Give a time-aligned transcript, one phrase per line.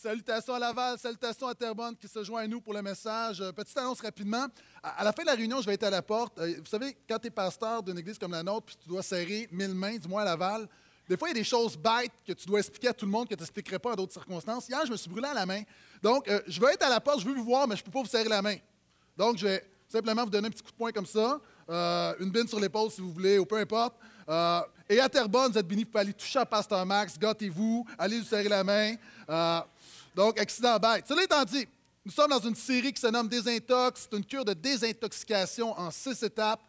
[0.00, 3.40] Salutations à Laval, salutations à Terrebonne qui se joint à nous pour le message.
[3.40, 4.46] Euh, petite annonce rapidement.
[4.80, 6.38] À, la fin de la réunion, je vais être à la porte.
[6.38, 9.02] Euh, vous savez, quand tu es pasteur d'une église comme la nôtre, puis tu dois
[9.02, 10.68] serrer mille mains, du moins à Laval,
[11.08, 13.10] des fois, il y a des choses bêtes que tu dois expliquer à tout le
[13.10, 14.68] monde que tu n'expliquerais pas en d'autres circonstances.
[14.68, 15.62] Hier, je me suis brûlé à la main.
[16.00, 17.86] Donc, euh, je vais être à la porte, je veux vous voir, mais je ne
[17.86, 18.56] peux pas vous serrer la main.
[19.16, 21.40] Donc, je vais simplement vous donner un petit coup de poing comme ça,
[22.20, 23.96] une bine sur l'épaule si vous voulez, ou peu importe.
[24.88, 28.18] Et à Terrebonne, vous êtes bénis, vous pouvez aller toucher à Pasteur Max, gâtez-vous, allez
[28.18, 28.94] lui serrer la main.
[30.14, 31.04] Donc, accident bête.
[31.08, 31.66] Cela étant dit,
[32.04, 34.08] nous sommes dans une série qui se nomme Désintox.
[34.10, 36.62] C'est une cure de désintoxication en six étapes.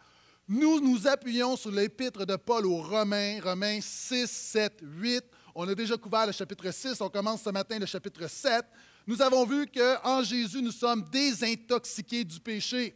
[0.47, 5.23] Nous nous appuyons sur l'épître de Paul aux Romains, Romains 6, 7, 8.
[5.55, 6.99] On a déjà couvert le chapitre 6.
[7.01, 8.65] On commence ce matin le chapitre 7.
[9.07, 12.95] Nous avons vu qu'en Jésus, nous sommes désintoxiqués du péché.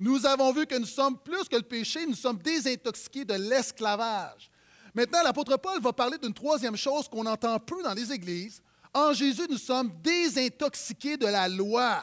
[0.00, 4.50] Nous avons vu que nous sommes plus que le péché, nous sommes désintoxiqués de l'esclavage.
[4.94, 9.12] Maintenant, l'apôtre Paul va parler d'une troisième chose qu'on entend peu dans les églises, en
[9.12, 12.02] Jésus, nous sommes désintoxiqués de la loi.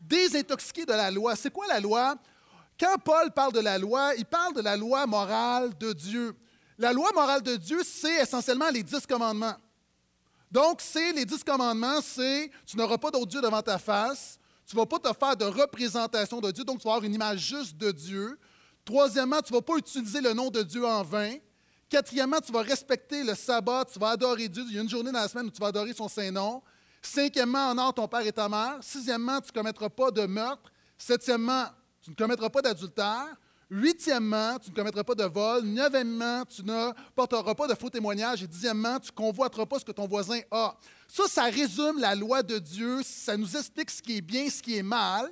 [0.00, 1.36] Désintoxiqués de la loi.
[1.36, 2.16] C'est quoi la loi?
[2.78, 6.34] Quand Paul parle de la loi, il parle de la loi morale de Dieu.
[6.78, 9.56] La loi morale de Dieu, c'est essentiellement les dix commandements.
[10.50, 14.38] Donc, c'est les dix commandements, c'est tu n'auras pas d'autre Dieu devant ta face,
[14.68, 17.14] tu ne vas pas te faire de représentation de Dieu, donc tu vas avoir une
[17.14, 18.38] image juste de Dieu.
[18.84, 21.36] Troisièmement, tu ne vas pas utiliser le nom de Dieu en vain.
[21.88, 24.62] Quatrièmement, tu vas respecter le sabbat, tu vas adorer Dieu.
[24.68, 26.62] Il y a une journée dans la semaine où tu vas adorer son Saint-Nom.
[27.00, 28.76] Cinquièmement, honore ton père et ta mère.
[28.82, 30.70] Sixièmement, tu ne commettras pas de meurtre.
[30.98, 31.64] Septièmement,
[32.02, 33.26] tu ne commettras pas d'adultère.
[33.70, 35.64] Huitièmement, tu ne commettras pas de vol.
[35.64, 38.42] Neuvièmement, tu ne porteras pas de faux témoignages.
[38.42, 40.74] Et dixièmement, tu convoiteras pas ce que ton voisin a.
[41.06, 43.02] Ça, ça résume la loi de Dieu.
[43.02, 45.30] Ça nous explique ce qui est bien, ce qui est mal.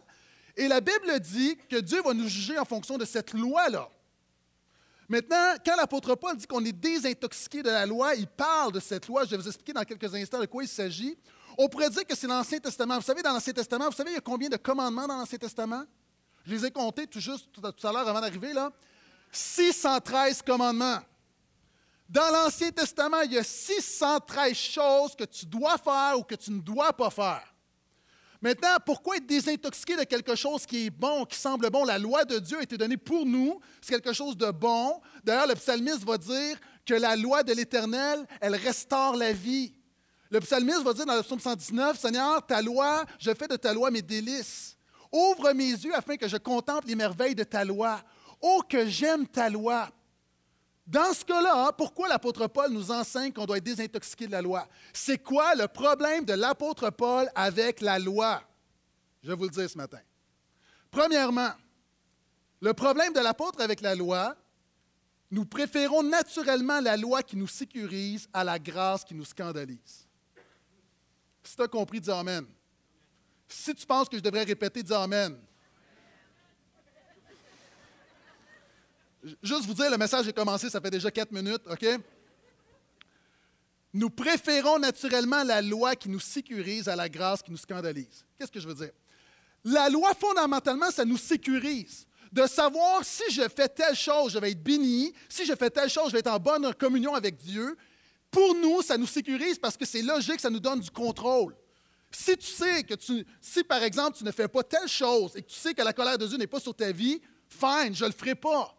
[0.55, 3.89] Et la Bible dit que Dieu va nous juger en fonction de cette loi-là.
[5.09, 9.07] Maintenant, quand l'apôtre Paul dit qu'on est désintoxiqué de la loi, il parle de cette
[9.07, 9.25] loi.
[9.25, 11.17] Je vais vous expliquer dans quelques instants de quoi il s'agit.
[11.57, 12.97] On pourrait dire que c'est l'Ancien Testament.
[12.97, 15.39] Vous savez, dans l'Ancien Testament, vous savez, il y a combien de commandements dans l'Ancien
[15.39, 15.85] Testament?
[16.47, 18.71] Je les ai comptés tout juste tout à l'heure avant d'arriver, là.
[19.33, 21.01] 613 commandements.
[22.09, 26.53] Dans l'Ancien Testament, il y a 613 choses que tu dois faire ou que tu
[26.53, 27.53] ne dois pas faire.
[28.41, 31.85] Maintenant, pourquoi être désintoxiqué de quelque chose qui est bon, qui semble bon?
[31.85, 33.61] La loi de Dieu a été donnée pour nous.
[33.81, 35.01] C'est quelque chose de bon.
[35.25, 39.75] D'ailleurs, le psalmiste va dire que la loi de l'Éternel, elle restaure la vie.
[40.31, 43.73] Le psalmiste va dire dans le psaume 119, Seigneur, ta loi, je fais de ta
[43.73, 44.76] loi mes délices.
[45.17, 48.03] Ouvre mes yeux afin que je contemple les merveilles de ta loi.
[48.43, 49.89] Oh, que j'aime ta loi.
[50.87, 54.69] Dans ce cas-là, pourquoi l'apôtre Paul nous enseigne qu'on doit être désintoxiqué de la loi?
[54.93, 58.43] C'est quoi le problème de l'apôtre Paul avec la loi?
[59.23, 60.01] Je vais vous le dire ce matin.
[60.91, 61.53] Premièrement,
[62.61, 64.37] le problème de l'apôtre avec la loi,
[65.31, 70.07] nous préférons naturellement la loi qui nous sécurise à la grâce qui nous scandalise.
[71.43, 72.47] Si tu as compris, dis Amen.
[73.49, 75.37] Si tu penses que je devrais répéter, dis Amen.
[79.43, 81.85] Juste vous dire, le message est commencé, ça fait déjà quatre minutes, OK?
[83.93, 88.25] Nous préférons naturellement la loi qui nous sécurise à la grâce qui nous scandalise.
[88.39, 88.93] Qu'est-ce que je veux dire?
[89.65, 92.07] La loi, fondamentalement, ça nous sécurise.
[92.31, 95.89] De savoir si je fais telle chose, je vais être béni, si je fais telle
[95.89, 97.77] chose, je vais être en bonne communion avec Dieu.
[98.31, 101.57] Pour nous, ça nous sécurise parce que c'est logique, ça nous donne du contrôle.
[102.19, 105.43] Si tu sais que tu, si par exemple tu ne fais pas telle chose et
[105.43, 108.05] que tu sais que la colère de Dieu n'est pas sur ta vie, fine, je
[108.05, 108.75] ne le ferai pas.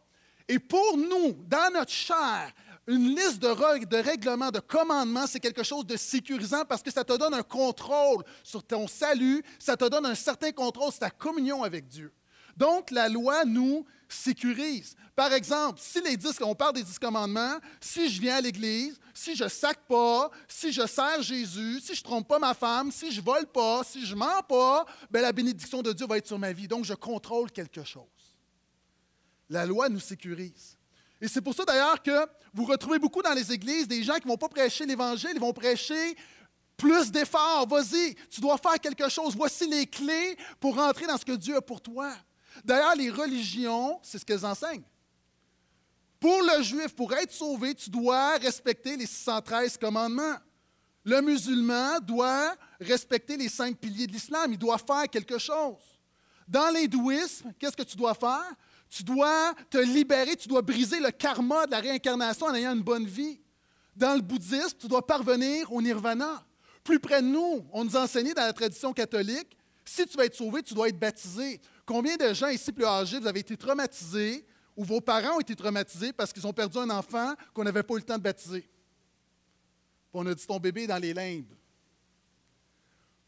[0.48, 2.52] Et pour nous, dans notre chair,
[2.88, 7.04] une liste de, de règlements, de commandements, c'est quelque chose de sécurisant parce que ça
[7.04, 11.12] te donne un contrôle sur ton salut, ça te donne un certain contrôle sur ta
[11.12, 12.12] communion avec Dieu.
[12.58, 14.96] Donc, la loi nous sécurise.
[15.16, 19.00] Par exemple, si les dix, on parle des dix commandements, si je viens à l'Église,
[19.14, 23.12] si je sac pas, si je sers Jésus, si je trompe pas ma femme, si
[23.12, 26.40] je vole pas, si je mens pas, ben la bénédiction de Dieu va être sur
[26.40, 26.68] ma vie.
[26.68, 28.06] Donc, je contrôle quelque chose.
[29.50, 30.78] La loi nous sécurise.
[31.20, 34.26] Et c'est pour ça d'ailleurs que vous retrouvez beaucoup dans les églises des gens qui
[34.26, 36.16] ne vont pas prêcher l'Évangile, ils vont prêcher
[36.78, 37.68] plus d'efforts.
[37.68, 39.36] Vas-y, tu dois faire quelque chose.
[39.36, 42.14] Voici les clés pour rentrer dans ce que Dieu a pour toi.
[42.64, 44.84] D'ailleurs, les religions, c'est ce qu'elles enseignent.
[46.20, 50.38] Pour le juif, pour être sauvé, tu dois respecter les 613 commandements.
[51.04, 54.52] Le musulman doit respecter les cinq piliers de l'islam.
[54.52, 55.78] Il doit faire quelque chose.
[56.48, 58.52] Dans l'hindouisme, qu'est-ce que tu dois faire?
[58.90, 62.84] Tu dois te libérer, tu dois briser le karma de la réincarnation en ayant une
[62.84, 63.40] bonne vie.
[63.96, 66.46] Dans le bouddhisme, tu dois parvenir au nirvana.
[66.84, 70.26] Plus près de nous, on nous a enseigné dans la tradition catholique, si tu veux
[70.26, 71.62] être sauvé, tu dois être baptisé.
[71.88, 74.46] Combien de gens ici plus âgés, vous avez été traumatisés
[74.76, 77.94] ou vos parents ont été traumatisés parce qu'ils ont perdu un enfant qu'on n'avait pas
[77.94, 78.70] eu le temps de baptiser?
[80.14, 81.56] On a dit ton bébé est dans les limbes.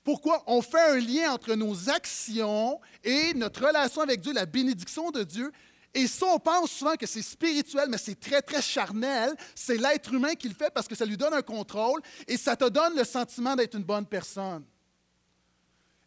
[0.03, 0.43] Pourquoi?
[0.45, 5.23] On fait un lien entre nos actions et notre relation avec Dieu, la bénédiction de
[5.23, 5.53] Dieu?
[5.93, 9.35] Et ça, on pense souvent que c'est spirituel, mais c'est très, très charnel.
[9.55, 12.57] C'est l'être humain qui le fait parce que ça lui donne un contrôle et ça
[12.57, 14.65] te donne le sentiment d'être une bonne personne.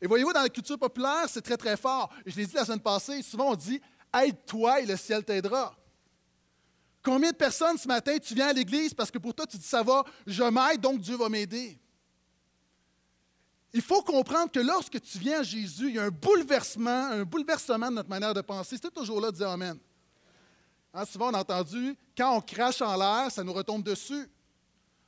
[0.03, 2.13] Et voyez-vous, dans la culture populaire, c'est très, très fort.
[2.27, 3.81] Je l'ai dit la semaine passée, souvent on dit
[4.13, 5.77] Aide-toi et le ciel t'aidera.
[7.05, 9.65] Combien de personnes ce matin, tu viens à l'église parce que pour toi, tu dis
[9.65, 11.79] Ça va, je m'aide, donc Dieu va m'aider.
[13.73, 17.23] Il faut comprendre que lorsque tu viens à Jésus, il y a un bouleversement, un
[17.23, 18.77] bouleversement de notre manière de penser.
[18.83, 19.79] C'est toujours là de dire Amen.
[20.93, 24.29] Hein, souvent, on a entendu, quand on crache en l'air, ça nous retombe dessus.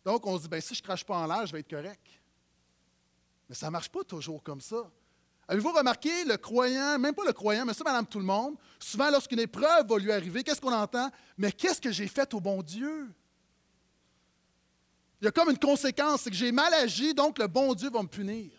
[0.05, 1.69] Donc, on se dit, ben, si je ne crache pas en l'air, je vais être
[1.69, 2.00] correct.
[3.49, 4.91] Mais ça ne marche pas toujours comme ça.
[5.46, 9.11] Avez-vous remarqué, le croyant, même pas le croyant, mais ça, madame tout le monde, souvent
[9.11, 11.11] lorsqu'une épreuve va lui arriver, qu'est-ce qu'on entend?
[11.37, 13.12] Mais qu'est-ce que j'ai fait au bon Dieu?
[15.20, 17.91] Il y a comme une conséquence, c'est que j'ai mal agi, donc le bon Dieu
[17.91, 18.50] va me punir.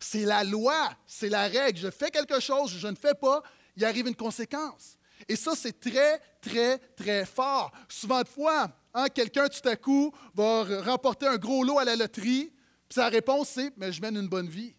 [0.00, 1.78] C'est la loi, c'est la règle.
[1.78, 3.42] Je fais quelque chose, je ne fais pas,
[3.76, 4.98] il arrive une conséquence.
[5.28, 7.72] Et ça, c'est très, très, très fort.
[7.88, 11.96] Souvent de fois, hein, quelqu'un tout à coup va remporter un gros lot à la
[11.96, 12.52] loterie,
[12.88, 14.74] puis sa réponse c'est Mais je mène une bonne vie.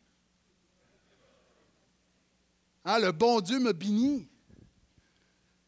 [2.83, 4.27] Hein, le bon Dieu me bénit.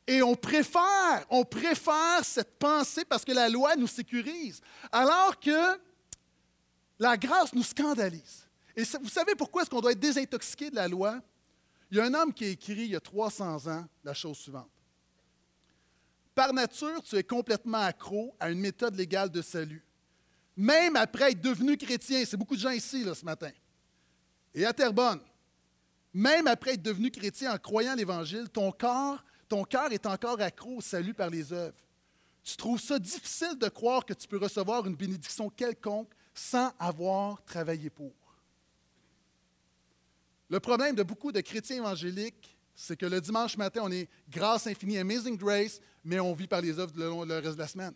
[0.10, 5.78] Et on préfère, on préfère cette pensée parce que la loi nous sécurise, alors que
[6.98, 8.48] la grâce nous scandalise.
[8.74, 11.19] Et vous savez pourquoi est-ce qu'on doit être désintoxiqué de la loi?
[11.92, 14.38] Il y a un homme qui a écrit il y a 300 ans la chose
[14.38, 14.69] suivante.
[16.34, 19.84] Par nature, tu es complètement accro à une méthode légale de salut.
[20.57, 23.51] Même après être devenu chrétien, c'est beaucoup de gens ici là, ce matin.
[24.54, 25.21] Et à Terrebonne,
[26.13, 30.77] même après être devenu chrétien en croyant l'Évangile, ton corps ton cœur est encore accro
[30.77, 31.77] au salut par les œuvres.
[32.44, 37.44] Tu trouves ça difficile de croire que tu peux recevoir une bénédiction quelconque sans avoir
[37.44, 38.13] travaillé pour.
[40.50, 44.68] Le problème de beaucoup de chrétiens évangéliques, c'est que le dimanche matin, on est grâce
[44.68, 47.94] infinie, amazing grace, mais on vit par les œuvres le, le reste de la semaine.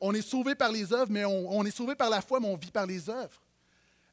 [0.00, 2.56] On est sauvé par les œuvres, mais on, est sauvé par la foi, mais on
[2.56, 3.40] vit par les œuvres.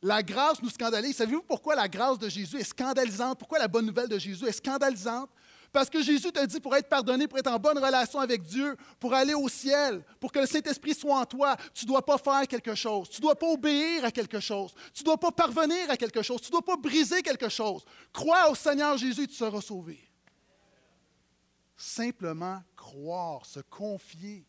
[0.02, 1.16] La grâce nous scandalise.
[1.16, 3.38] Savez-vous pourquoi la grâce de Jésus est scandalisante?
[3.38, 5.30] Pourquoi la bonne nouvelle de Jésus est scandalisante?
[5.72, 8.76] Parce que Jésus te dit pour être pardonné, pour être en bonne relation avec Dieu,
[9.00, 12.18] pour aller au ciel, pour que le Saint-Esprit soit en toi, tu ne dois pas
[12.18, 13.10] faire quelque chose.
[13.10, 14.74] Tu ne dois pas obéir à quelque chose.
[14.94, 16.42] Tu ne dois pas parvenir à quelque chose.
[16.42, 17.86] Tu ne dois pas briser quelque chose.
[18.12, 20.00] Crois au Seigneur Jésus et tu seras sauvé.
[21.78, 24.46] Simplement croire, se confier.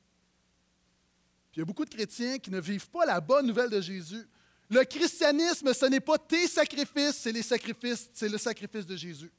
[1.55, 4.27] Il y a beaucoup de chrétiens qui ne vivent pas la bonne nouvelle de Jésus.
[4.71, 9.31] Le christianisme, ce n'est pas tes sacrifices, c'est les sacrifices, c'est le sacrifice de Jésus.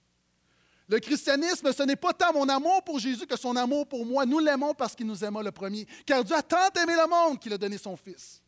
[0.88, 4.25] Le christianisme, ce n'est pas tant mon amour pour Jésus que son amour pour moi.
[4.25, 5.88] Nous l'aimons parce qu'il nous aima le premier.
[6.06, 8.42] Car Dieu a tant aimé le monde qu'il a donné son Fils.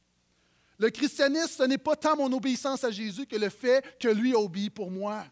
[0.78, 4.34] Le christianisme, ce n'est pas tant mon obéissance à Jésus que le fait que lui
[4.34, 5.26] a obéi pour moi.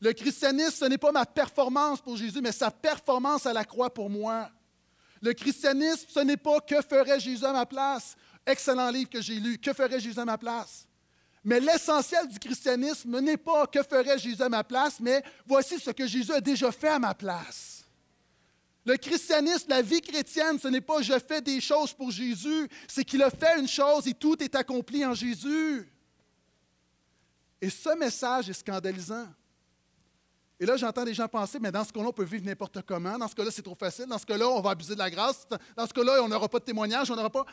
[0.00, 3.92] Le christianisme, ce n'est pas ma performance pour Jésus, mais sa performance à la croix
[3.92, 4.50] pour moi.
[5.20, 8.16] Le christianisme, ce n'est pas que ferait Jésus à ma place.
[8.46, 9.58] Excellent livre que j'ai lu.
[9.58, 10.86] Que ferait Jésus à ma place?
[11.44, 15.90] Mais l'essentiel du christianisme n'est pas que ferait Jésus à ma place, mais voici ce
[15.90, 17.84] que Jésus a déjà fait à ma place.
[18.84, 23.04] Le christianisme, la vie chrétienne, ce n'est pas je fais des choses pour Jésus, c'est
[23.04, 25.90] qu'il a fait une chose et tout est accompli en Jésus.
[27.60, 29.26] Et ce message est scandalisant.
[30.60, 33.16] Et là, j'entends des gens penser, mais dans ce cas-là, on peut vivre n'importe comment.
[33.16, 34.06] Dans ce cas-là, c'est trop facile.
[34.06, 35.46] Dans ce cas-là, on va abuser de la grâce.
[35.76, 37.46] Dans ce cas-là, on n'aura pas de témoignage, on n'aura pas.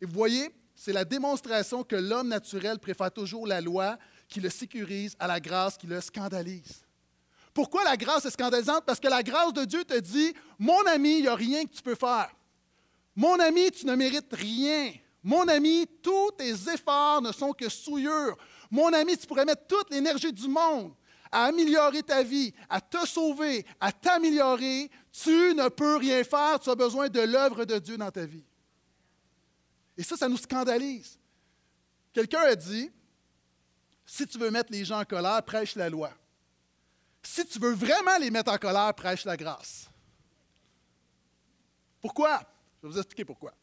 [0.00, 4.48] Et vous voyez, c'est la démonstration que l'homme naturel préfère toujours la loi qui le
[4.48, 6.84] sécurise à la grâce qui le scandalise.
[7.52, 8.84] Pourquoi la grâce est scandalisante?
[8.86, 11.72] Parce que la grâce de Dieu te dit, mon ami, il n'y a rien que
[11.72, 12.30] tu peux faire.
[13.14, 14.92] Mon ami, tu ne mérites rien.
[15.22, 18.36] Mon ami, tous tes efforts ne sont que souillures.
[18.70, 20.94] Mon ami, tu pourrais mettre toute l'énergie du monde
[21.32, 24.90] à améliorer ta vie, à te sauver, à t'améliorer.
[25.10, 26.60] Tu ne peux rien faire.
[26.60, 28.44] Tu as besoin de l'œuvre de Dieu dans ta vie.
[29.96, 31.18] Et ça, ça nous scandalise.
[32.12, 32.90] Quelqu'un a dit,
[34.04, 36.12] si tu veux mettre les gens en colère, prêche la loi.
[37.22, 39.88] Si tu veux vraiment les mettre en colère, prêche la grâce.
[42.00, 42.40] Pourquoi?
[42.82, 43.54] Je vais vous expliquer pourquoi.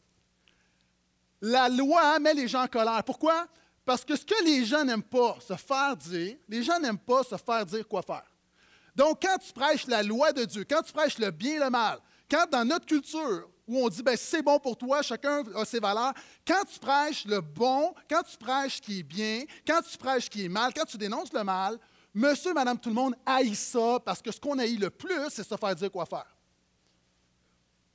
[1.42, 3.04] La loi met les gens en colère.
[3.04, 3.46] Pourquoi?
[3.84, 7.22] Parce que ce que les gens n'aiment pas se faire dire, les gens n'aiment pas
[7.24, 8.30] se faire dire quoi faire.
[8.94, 11.70] Donc, quand tu prêches la loi de Dieu, quand tu prêches le bien et le
[11.70, 11.98] mal,
[12.30, 15.78] quand dans notre culture, où on dit, ben, c'est bon pour toi, chacun a ses
[15.78, 16.12] valeurs.
[16.44, 20.24] Quand tu prêches le bon, quand tu prêches ce qui est bien, quand tu prêches
[20.24, 21.78] ce qui est mal, quand tu dénonces le mal,
[22.12, 25.44] monsieur, madame, tout le monde haït ça parce que ce qu'on haït le plus, c'est
[25.44, 26.36] se faire dire quoi faire.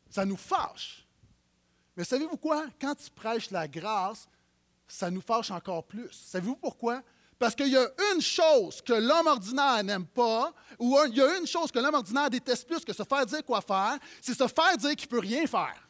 [0.09, 1.05] Ça nous fâche.
[1.97, 2.67] Mais savez-vous quoi?
[2.79, 4.27] Quand tu prêches la grâce,
[4.87, 6.11] ça nous fâche encore plus.
[6.11, 7.01] Savez-vous pourquoi?
[7.37, 11.37] Parce qu'il y a une chose que l'homme ordinaire n'aime pas, ou il y a
[11.37, 14.47] une chose que l'homme ordinaire déteste plus que se faire dire quoi faire, c'est se
[14.47, 15.87] faire dire qu'il ne peut rien faire.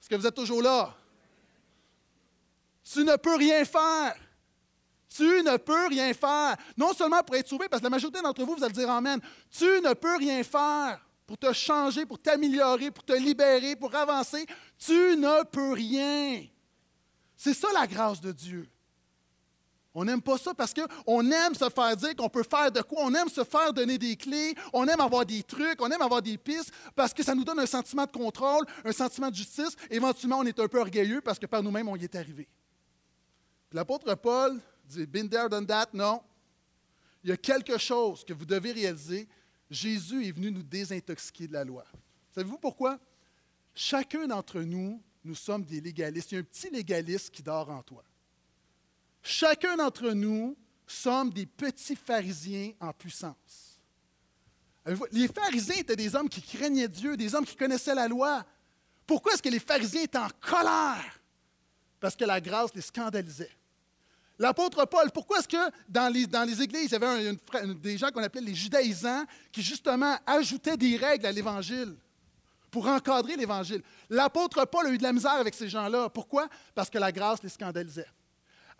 [0.00, 0.94] Est-ce que vous êtes toujours là?
[2.84, 4.16] Tu ne peux rien faire.
[5.08, 6.56] Tu ne peux rien faire.
[6.76, 9.20] Non seulement pour être sauvé, parce que la majorité d'entre vous, vous allez dire Amen.
[9.50, 14.44] Tu ne peux rien faire pour te changer, pour t'améliorer, pour te libérer, pour avancer.
[14.76, 16.44] Tu ne peux rien.
[17.36, 18.68] C'est ça la grâce de Dieu.
[19.94, 23.04] On n'aime pas ça parce qu'on aime se faire dire qu'on peut faire de quoi.
[23.04, 24.56] On aime se faire donner des clés.
[24.72, 25.80] On aime avoir des trucs.
[25.80, 28.90] On aime avoir des pistes parce que ça nous donne un sentiment de contrôle, un
[28.90, 29.76] sentiment de justice.
[29.88, 32.48] Éventuellement, on est un peu orgueilleux parce que par nous-mêmes, on y est arrivé.
[33.70, 35.90] L'apôtre Paul dit Been there, done that.
[35.92, 36.22] Non.
[37.22, 39.28] Il y a quelque chose que vous devez réaliser.
[39.70, 41.84] Jésus est venu nous désintoxiquer de la loi.
[42.34, 42.98] Savez-vous pourquoi?
[43.74, 46.32] Chacun d'entre nous, nous sommes des légalistes.
[46.32, 48.02] Il y a un petit légaliste qui dort en toi.
[49.22, 53.80] Chacun d'entre nous sommes des petits pharisiens en puissance.
[55.12, 58.44] Les pharisiens étaient des hommes qui craignaient Dieu, des hommes qui connaissaient la loi.
[59.06, 61.20] Pourquoi est-ce que les pharisiens étaient en colère?
[62.00, 63.50] Parce que la grâce les scandalisait.
[64.40, 66.22] L'apôtre Paul, pourquoi est-ce que dans les,
[66.62, 67.36] églises, il y avait
[67.74, 71.94] des gens qu'on appelait les judaïsants qui justement ajoutaient des règles à l'Évangile
[72.70, 73.82] pour encadrer l'Évangile?
[74.08, 76.08] L'apôtre Paul a eu de la misère avec ces gens-là.
[76.08, 76.48] Pourquoi?
[76.74, 78.06] Parce que la grâce les scandalisait.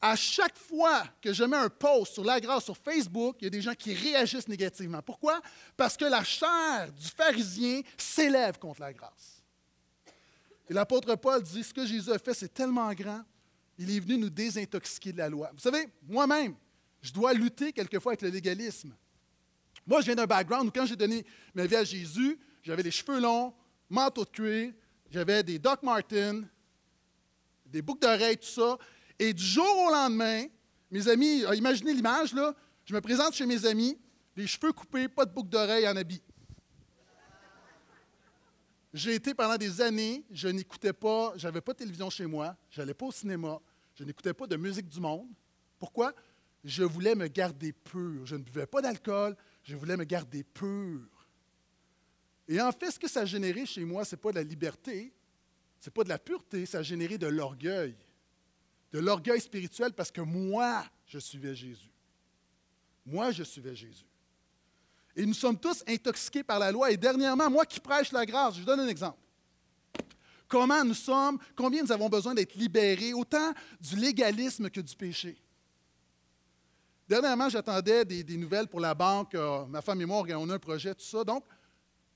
[0.01, 3.47] À chaque fois que je mets un post sur la grâce sur Facebook, il y
[3.49, 5.03] a des gens qui réagissent négativement.
[5.03, 5.43] Pourquoi?
[5.77, 9.43] Parce que la chair du pharisien s'élève contre la grâce.
[10.71, 13.21] Et l'apôtre Paul dit, ce que Jésus a fait, c'est tellement grand,
[13.81, 15.51] il est venu nous désintoxiquer de la loi.
[15.55, 16.55] Vous savez, moi-même,
[17.01, 18.95] je dois lutter quelquefois avec le légalisme.
[19.87, 22.91] Moi, je viens d'un background où quand j'ai donné ma vie à Jésus, j'avais les
[22.91, 23.55] cheveux longs,
[23.89, 24.75] manteau de cuir,
[25.11, 26.45] j'avais des Doc Martens,
[27.65, 28.77] des boucles d'oreilles, tout ça.
[29.19, 30.45] Et du jour au lendemain,
[30.91, 32.35] mes amis, euh, imaginez l'image,
[32.85, 33.99] je me présente chez mes amis,
[34.37, 36.21] les cheveux coupés, pas de boucle d'oreille en habit.
[38.93, 42.55] J'ai été pendant des années, je n'écoutais pas, je n'avais pas de télévision chez moi,
[42.69, 43.59] je n'allais pas au cinéma,
[44.01, 45.29] je n'écoutais pas de musique du monde.
[45.79, 46.13] Pourquoi?
[46.65, 48.27] Je voulais me garder pur.
[48.27, 51.07] Je ne buvais pas d'alcool, je voulais me garder pur.
[52.49, 54.43] Et en fait, ce que ça a généré chez moi, ce n'est pas de la
[54.43, 55.13] liberté,
[55.79, 57.95] ce n'est pas de la pureté, ça a généré de l'orgueil
[58.93, 61.91] de l'orgueil spirituel parce que moi, je suivais Jésus.
[63.07, 64.05] Moi, je suivais Jésus.
[65.17, 66.91] Et nous sommes tous intoxiqués par la loi.
[66.91, 69.19] Et dernièrement, moi qui prêche la grâce, je vous donne un exemple.
[70.51, 75.41] Comment nous sommes, combien nous avons besoin d'être libérés, autant du légalisme que du péché.
[77.09, 79.33] Dernièrement, j'attendais des, nouvelles pour la banque.
[79.37, 81.23] Euh, ma femme et moi, on a un projet, tout ça.
[81.23, 81.45] Donc,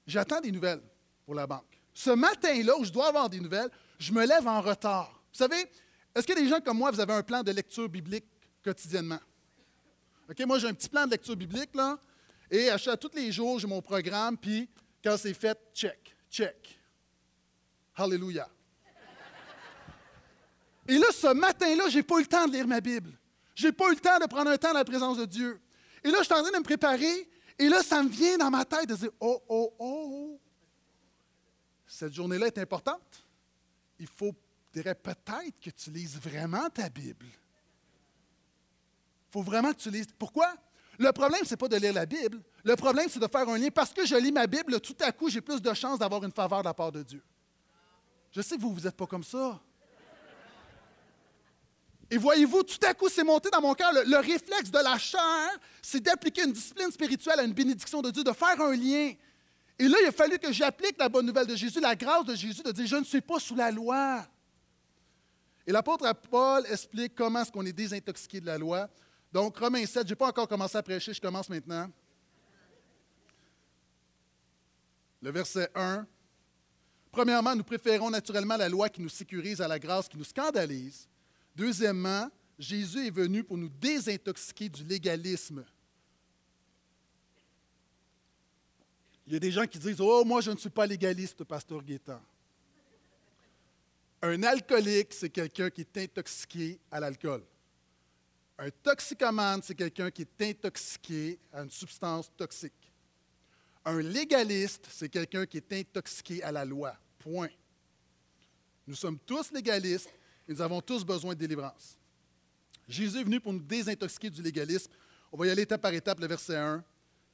[0.05, 0.83] j'attends des nouvelles
[1.25, 1.81] pour la banque.
[1.95, 5.23] Ce matin-là, où je dois avoir des nouvelles, je me lève en retard.
[5.33, 5.67] Vous savez,
[6.13, 8.27] est-ce a des gens comme moi, vous avez un plan de lecture biblique
[8.65, 9.21] quotidiennement?
[10.29, 11.99] OK, moi, j'ai un petit plan de lecture biblique, là,
[12.51, 14.69] et à, chaque, tous les jours, j'ai mon programme, puis
[15.03, 16.81] quand c'est fait, check, check.
[17.97, 18.49] Hallelujah.
[20.87, 23.13] Et là, ce matin-là, je n'ai pas eu le temps de lire ma Bible.
[23.55, 25.61] Je n'ai pas eu le temps de prendre un temps dans la présence de Dieu.
[26.03, 28.51] Et là, je suis en train de me préparer, et là, ça me vient dans
[28.51, 30.41] ma tête de dire Oh, oh, oh,
[31.87, 33.25] cette journée-là est importante.
[33.99, 34.35] Il faut
[34.75, 37.27] dirais peut-être que tu lises vraiment ta Bible.
[37.27, 40.09] Il faut vraiment que tu lises.
[40.19, 40.53] Pourquoi?
[40.99, 42.41] Le problème, ce n'est pas de lire la Bible.
[42.63, 43.71] Le problème, c'est de faire un lien.
[43.71, 46.33] Parce que je lis ma Bible, tout à coup, j'ai plus de chances d'avoir une
[46.33, 47.23] faveur de la part de Dieu.
[48.35, 49.61] Je sais que vous, vous n'êtes pas comme ça.
[52.11, 53.93] Et voyez-vous, tout à coup, c'est monté dans mon cœur.
[53.93, 55.51] Le, le, réflexe de la chair,
[55.81, 59.13] c'est d'appliquer une discipline spirituelle à une bénédiction de Dieu, de faire un lien.
[59.79, 62.35] Et là, il a fallu que j'applique la bonne nouvelle de Jésus, la grâce de
[62.35, 64.27] Jésus, de dire, je ne suis pas sous la loi.
[65.67, 68.89] Et l'apôtre Paul explique comment est-ce qu'on est désintoxiqué de la loi.
[69.33, 71.91] Donc, Romains 7, je n'ai pas encore commencé à prêcher, je commence maintenant.
[75.23, 76.07] Le verset 1.
[77.15, 81.09] Premièrement, nous préférons naturellement la loi qui nous sécurise à la grâce qui nous scandalise.
[81.55, 82.29] Deuxièmement,
[82.59, 85.65] Jésus est venu pour nous désintoxiquer du légalisme.
[89.29, 91.85] Il y a des gens qui disent Oh, moi, je ne suis pas légaliste, pasteur
[91.85, 92.21] Guétan.
[94.21, 97.45] Un alcoolique, c'est quelqu'un qui est intoxiqué à l'alcool.
[98.59, 102.91] Un toxicomane, c'est quelqu'un qui est intoxiqué à une substance toxique.
[103.85, 106.97] Un légaliste, c'est quelqu'un qui est intoxiqué à la loi.
[107.25, 107.49] Point.
[108.87, 110.11] Nous sommes tous légalistes
[110.47, 111.97] et nous avons tous besoin de délivrance.
[112.87, 114.93] Jésus est venu pour nous désintoxiquer du légalisme.
[115.33, 116.85] On va y aller étape par étape, le verset 1.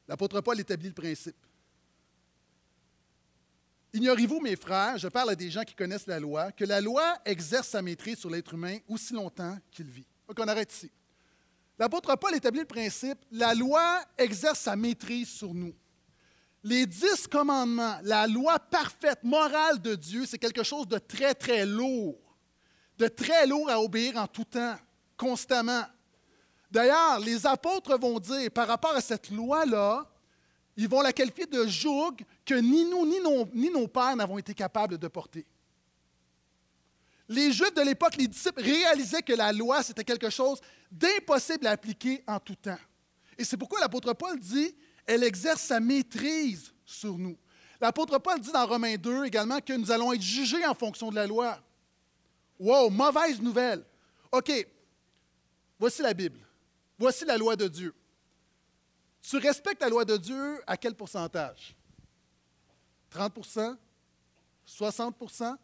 [0.06, 1.34] L'apôtre Paul établit le principe.
[3.92, 7.18] Ignorez-vous, mes frères, je parle à des gens qui connaissent la loi, que la loi
[7.24, 10.06] exerce sa maîtrise sur l'être humain aussi longtemps qu'il vit.
[10.28, 10.90] Donc, on arrête ici.
[11.76, 15.74] L'apôtre Paul établit le principe, la loi exerce sa maîtrise sur nous.
[16.62, 21.64] Les dix commandements, la loi parfaite, morale de Dieu, c'est quelque chose de très, très
[21.64, 22.18] lourd,
[22.98, 24.76] de très lourd à obéir en tout temps,
[25.16, 25.84] constamment.
[26.70, 30.06] D'ailleurs, les apôtres vont dire, par rapport à cette loi-là,
[30.76, 34.54] ils vont la qualifier de joug que ni nous ni nos, ni pères n'avons été
[34.54, 35.46] capables de porter.
[37.28, 41.70] Les Juifs de l'époque, les disciples, réalisaient que la loi, c'était quelque chose d'impossible à
[41.70, 42.78] appliquer en tout temps.
[43.38, 44.74] Et c'est pourquoi l'apôtre Paul dit,
[45.06, 47.36] elle exerce sa maîtrise sur nous.
[47.80, 51.16] L'apôtre Paul dit dans Romains 2 également que nous allons être jugés en fonction de
[51.16, 51.58] la loi.
[52.58, 53.84] Wow, mauvaise nouvelle.
[54.30, 54.52] OK,
[55.78, 56.38] voici la Bible.
[56.98, 57.94] Voici la loi de Dieu.
[59.22, 61.74] Tu respectes la loi de Dieu à quel pourcentage?
[63.12, 63.76] 30%
[64.66, 65.56] 60%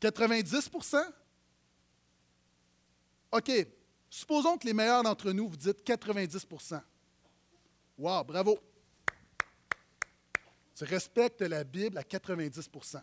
[0.00, 1.12] 90%
[3.32, 3.50] OK.
[4.08, 6.46] Supposons que les meilleurs d'entre nous, vous dites 90
[8.00, 8.58] Wow, bravo.
[10.74, 13.02] Tu respectes la Bible à 90%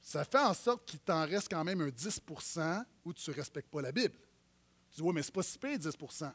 [0.00, 3.68] Ça fait en sorte qu'il t'en reste quand même un 10% où tu ne respectes
[3.68, 4.14] pas la Bible.
[4.92, 6.32] Tu dis, oui, mais ce n'est pas si pire, 10%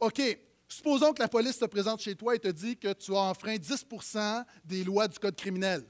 [0.00, 0.20] OK,
[0.68, 3.54] supposons que la police te présente chez toi et te dit que tu as enfreint
[3.54, 5.84] 10% des lois du Code criminel.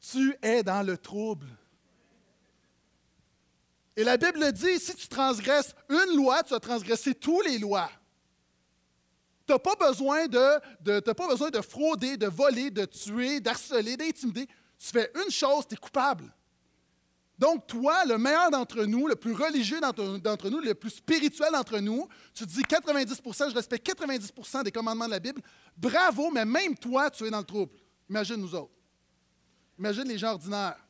[0.00, 1.48] Tu es dans le trouble.
[3.96, 7.90] Et la Bible dit, si tu transgresses une loi, tu as transgressé toutes les lois.
[9.48, 14.46] Tu n'as pas, besoin de, pas besoin de frauder, de voler, de tuer, d'harceler, d'intimider.
[14.46, 16.30] Tu fais une chose, tu es coupable.
[17.38, 21.78] Donc, toi, le meilleur d'entre nous, le plus religieux d'entre nous, le plus spirituel d'entre
[21.78, 25.40] nous, tu dis 90% je respecte 90% des commandements de la Bible.
[25.74, 27.72] Bravo, mais même toi, tu es dans le trouble.
[28.10, 28.74] Imagine nous autres.
[29.78, 30.84] Imagine les gens ordinaires.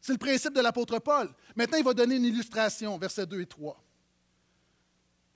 [0.00, 1.34] C'est le principe de l'apôtre Paul.
[1.56, 3.83] Maintenant, il va donner une illustration, versets 2 et 3.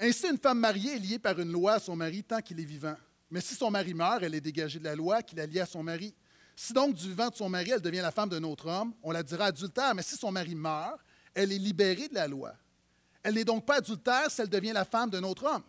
[0.00, 2.64] Ainsi, une femme mariée est liée par une loi à son mari tant qu'il est
[2.64, 2.96] vivant.
[3.30, 5.66] Mais si son mari meurt, elle est dégagée de la loi qui la lie à
[5.66, 6.14] son mari.
[6.54, 9.12] Si donc du vivant de son mari, elle devient la femme d'un autre homme, on
[9.12, 10.98] la dira adultère, mais si son mari meurt,
[11.34, 12.52] elle est libérée de la loi.
[13.22, 15.62] Elle n'est donc pas adultère si elle devient la femme d'un autre homme.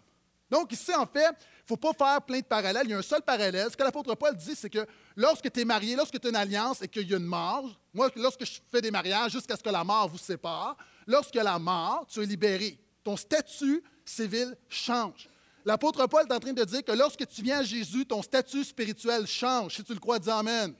[0.49, 2.85] Donc ici, en fait, il ne faut pas faire plein de parallèles.
[2.85, 3.67] Il y a un seul parallèle.
[3.69, 6.35] Ce que l'apôtre Paul dit, c'est que lorsque tu es marié, lorsque tu as une
[6.35, 9.61] alliance et qu'il y a une mort, moi, lorsque je fais des mariages jusqu'à ce
[9.61, 12.79] que la mort vous sépare, lorsque la mort, tu es libéré.
[13.09, 15.27] Ton statut civil change.
[15.65, 18.63] L'apôtre Paul est en train de dire que lorsque tu viens à Jésus, ton statut
[18.63, 19.77] spirituel change.
[19.77, 20.75] Si tu le crois, dis Amen.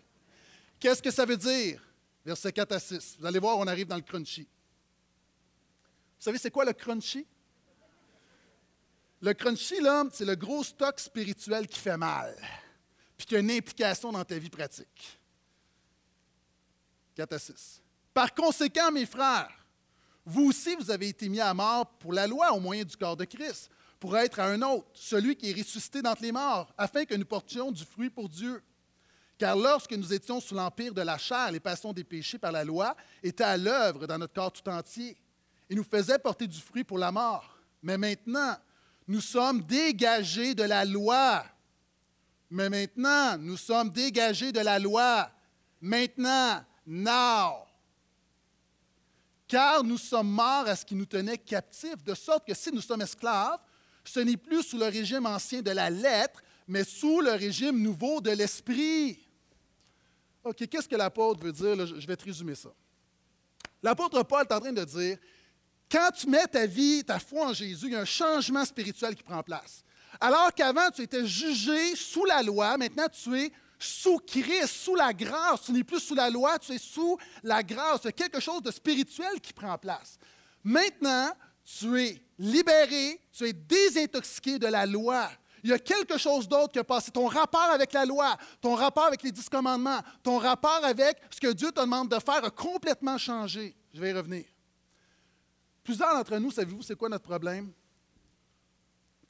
[0.80, 1.84] Qu'est-ce que ça veut dire?
[2.24, 3.16] Versets 4 à 6.
[3.20, 4.44] Vous allez voir, on arrive dans le crunchy.
[4.44, 7.26] Vous savez, c'est quoi le crunchy?
[9.22, 12.38] Le crunchy, là, c'est le gros stock spirituel qui fait mal,
[13.18, 15.20] puis qui a une implication dans ta vie pratique.
[17.16, 17.82] 4 à 6.
[18.14, 19.59] Par conséquent, mes frères,
[20.32, 23.18] vous aussi, vous avez été mis à mort pour la loi au moyen du corps
[23.18, 27.04] de Christ pour être à un autre, celui qui est ressuscité d'entre les morts, afin
[27.04, 28.62] que nous portions du fruit pour Dieu.
[29.40, 32.64] Car lorsque nous étions sous l'empire de la chair, les passions des péchés par la
[32.64, 35.18] loi étaient à l'œuvre dans notre corps tout entier
[35.68, 37.58] et nous faisaient porter du fruit pour la mort.
[37.82, 38.56] Mais maintenant,
[39.08, 41.44] nous sommes dégagés de la loi.
[42.52, 45.32] Mais maintenant, nous sommes dégagés de la loi.
[45.82, 47.69] Maintenant, now.
[49.50, 52.82] Car nous sommes morts à ce qui nous tenait captifs, de sorte que si nous
[52.82, 53.58] sommes esclaves,
[54.04, 58.22] ce n'est plus sous le régime ancien de la lettre, mais sous le régime nouveau
[58.22, 59.20] de l'esprit.
[60.44, 61.86] OK, qu'est-ce que l'apôtre veut dire?
[61.88, 62.70] je vais te résumer ça.
[63.82, 65.18] L'apôtre Paul est en train de dire,
[65.92, 69.16] quand tu mets ta vie, ta foi en Jésus, il y a un changement spirituel
[69.16, 69.84] qui prend place.
[70.20, 75.14] Alors qu'avant, tu étais jugé sous la loi, maintenant tu es sous Christ, sous la
[75.14, 75.64] grâce.
[75.64, 78.02] Tu n'es plus sous la loi, tu es sous la grâce.
[78.04, 80.18] Il y a quelque chose de spirituel qui prend place.
[80.64, 81.32] Maintenant,
[81.64, 85.30] tu es libéré, tu es désintoxiqué de la loi.
[85.64, 87.12] Il y a quelque chose d'autre qui a passé.
[87.12, 91.40] Ton rapport avec la loi, ton rapport avec les dix commandements, ton rapport avec ce
[91.40, 93.76] que Dieu te demande de faire a complètement changé.
[93.94, 94.46] Je vais y revenir.
[95.84, 97.72] Plusieurs d'entre nous, savez-vous, c'est quoi notre problème?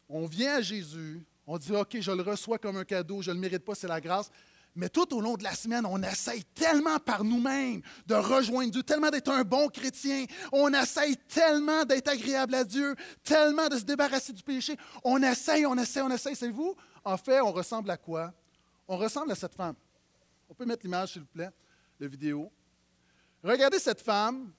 [0.08, 3.36] On vient à Jésus, on dit, OK, je le reçois comme un cadeau, je ne
[3.36, 4.30] le mérite pas, c'est la grâce.
[4.76, 8.84] Mais tout au long de la semaine, on essaye tellement par nous-mêmes de rejoindre Dieu,
[8.84, 10.26] tellement d'être un bon chrétien.
[10.52, 14.78] On essaye tellement d'être agréable à Dieu, tellement de se débarrasser du péché.
[15.04, 16.36] On essaye, on essaye, on essaye.
[16.36, 18.32] Savez-vous, en fait, on ressemble à quoi?
[18.88, 19.76] On ressemble à cette femme.
[20.48, 21.50] On peut mettre l'image, s'il vous plaît,
[22.00, 22.52] la vidéo.
[23.44, 24.52] Regardez cette femme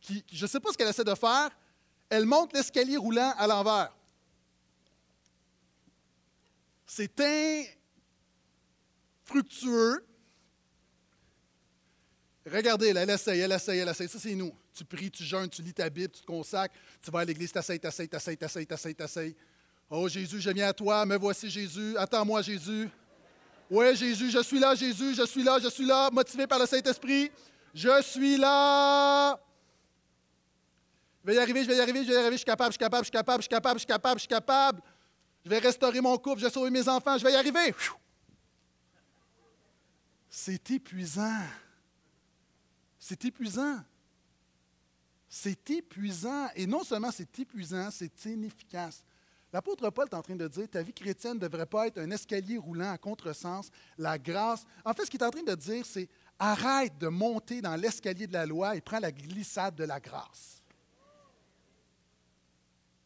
[0.00, 1.50] qui, je ne sais pas ce qu'elle essaie de faire,
[2.08, 3.92] elle monte l'escalier roulant à l'envers.
[6.86, 7.64] C'est un
[9.24, 10.06] fructueux.
[12.46, 14.08] Regardez, elle essaye, elle essaye, elle essaye.
[14.08, 14.52] Ça, c'est nous.
[14.72, 17.50] Tu pries, tu jeûnes, tu lis ta Bible, tu te consacres, tu vas à l'église,
[17.50, 19.36] t'essayes, t'essayes, t'essayes, t'essayes, t'essayes, t'essayes.
[19.90, 22.88] Oh Jésus, je viens à toi, me voici Jésus, attends-moi Jésus.
[23.68, 26.66] Oui, Jésus, je suis là, Jésus, je suis là, je suis là, motivé par le
[26.66, 27.32] Saint-Esprit.
[27.74, 29.40] Je suis là.
[31.22, 32.70] Je vais y arriver, je vais y arriver, je vais y arriver, je suis capable,
[32.70, 34.82] je suis capable, je suis capable, je suis capable, je suis capable, je suis capable.
[35.48, 37.74] Vais restaurer mon couple, je vais sauver mes enfants, je vais y arriver.
[40.28, 41.42] C'est épuisant.
[42.98, 43.78] C'est épuisant.
[45.28, 46.48] C'est épuisant.
[46.54, 49.04] Et non seulement c'est épuisant, c'est inefficace.
[49.52, 52.10] L'apôtre Paul est en train de dire ta vie chrétienne ne devrait pas être un
[52.10, 53.70] escalier roulant à contresens.
[53.96, 54.64] La grâce.
[54.84, 58.26] En fait, ce qu'il est en train de dire, c'est arrête de monter dans l'escalier
[58.26, 60.62] de la loi et prends la glissade de la grâce.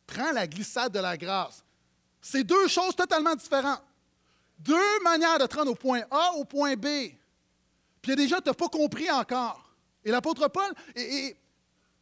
[0.06, 1.62] Prends la glissade de la grâce.
[2.20, 3.82] C'est deux choses totalement différentes.
[4.58, 6.84] Deux manières de te rendre au point A au point B.
[8.02, 9.74] Puis il y a des gens qui n'ont pas compris encore.
[10.04, 11.36] Et l'apôtre Paul, et,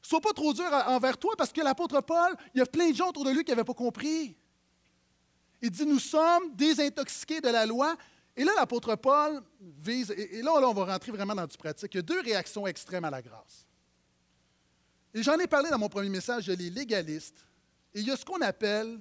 [0.03, 2.97] sois pas trop dur envers toi parce que l'apôtre Paul, il y a plein de
[2.97, 4.37] gens autour de lui qui n'avaient pas compris.
[5.61, 7.97] Il dit Nous sommes désintoxiqués de la loi.
[8.37, 11.93] Et là, l'apôtre Paul vise, et, là, on va rentrer vraiment dans du pratique.
[11.95, 13.67] Il y a deux réactions extrêmes à la grâce.
[15.13, 17.21] Et j'en ai parlé dans mon premier message, il y a les
[17.95, 19.01] et il y a ce qu'on appelle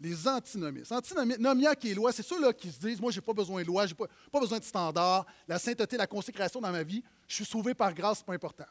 [0.00, 0.92] les antinomistes.
[0.92, 3.66] Antinomia qui est loi, c'est ceux-là qui se disent Moi, je n'ai pas besoin de
[3.66, 7.34] loi, je n'ai pas, besoin de standards, la sainteté, la consécration dans ma vie, je
[7.36, 8.64] suis sauvé par grâce, ce n'est pas important.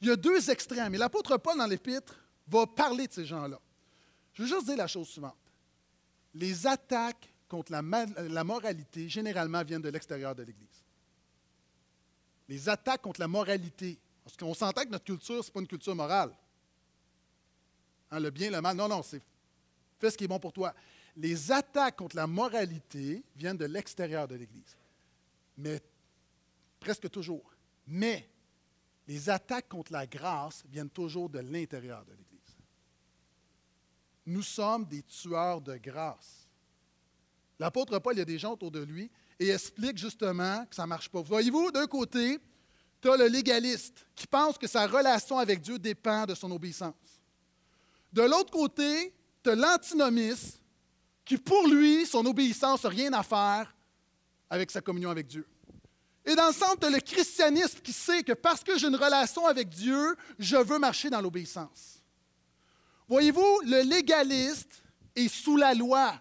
[0.00, 0.94] Il y a deux extrêmes.
[0.94, 3.60] Et l'apôtre Paul, dans l'Épître, va parler de ces gens-là.
[4.32, 5.36] Je veux juste dire la chose suivante.
[6.34, 7.82] Les attaques contre la,
[8.28, 10.82] la moralité, généralement, viennent de l'extérieur de l'Église.
[12.48, 13.98] Les attaques contre la moralité.
[14.24, 16.32] Parce qu'on s'entend que notre culture, ce n'est pas une culture morale.
[18.10, 18.76] Hein, le bien, le mal.
[18.76, 19.22] Non, non, c'est
[20.10, 20.74] ce qui est bon pour toi.
[21.16, 24.76] Les attaques contre la moralité viennent de l'extérieur de l'Église.
[25.58, 25.80] Mais
[26.80, 27.54] presque toujours.
[27.86, 28.28] Mais
[29.06, 32.24] les attaques contre la grâce viennent toujours de l'intérieur de l'Église.
[34.26, 36.48] Nous sommes des tueurs de grâce.
[37.58, 40.82] L'apôtre Paul, il y a des gens autour de lui et explique justement que ça
[40.82, 41.20] ne marche pas.
[41.20, 42.38] Voyez-vous, d'un côté,
[43.00, 46.94] tu as le légaliste qui pense que sa relation avec Dieu dépend de son obéissance.
[48.12, 49.12] De l'autre côté,
[49.50, 50.60] l'antinomiste
[51.24, 53.74] qui, pour lui, son obéissance n'a rien à faire
[54.50, 55.46] avec sa communion avec Dieu.
[56.24, 59.46] Et dans le centre, tu le christianisme qui sait que parce que j'ai une relation
[59.46, 62.02] avec Dieu, je veux marcher dans l'obéissance.
[63.08, 64.82] Voyez-vous, le légaliste
[65.14, 66.14] est sous la loi.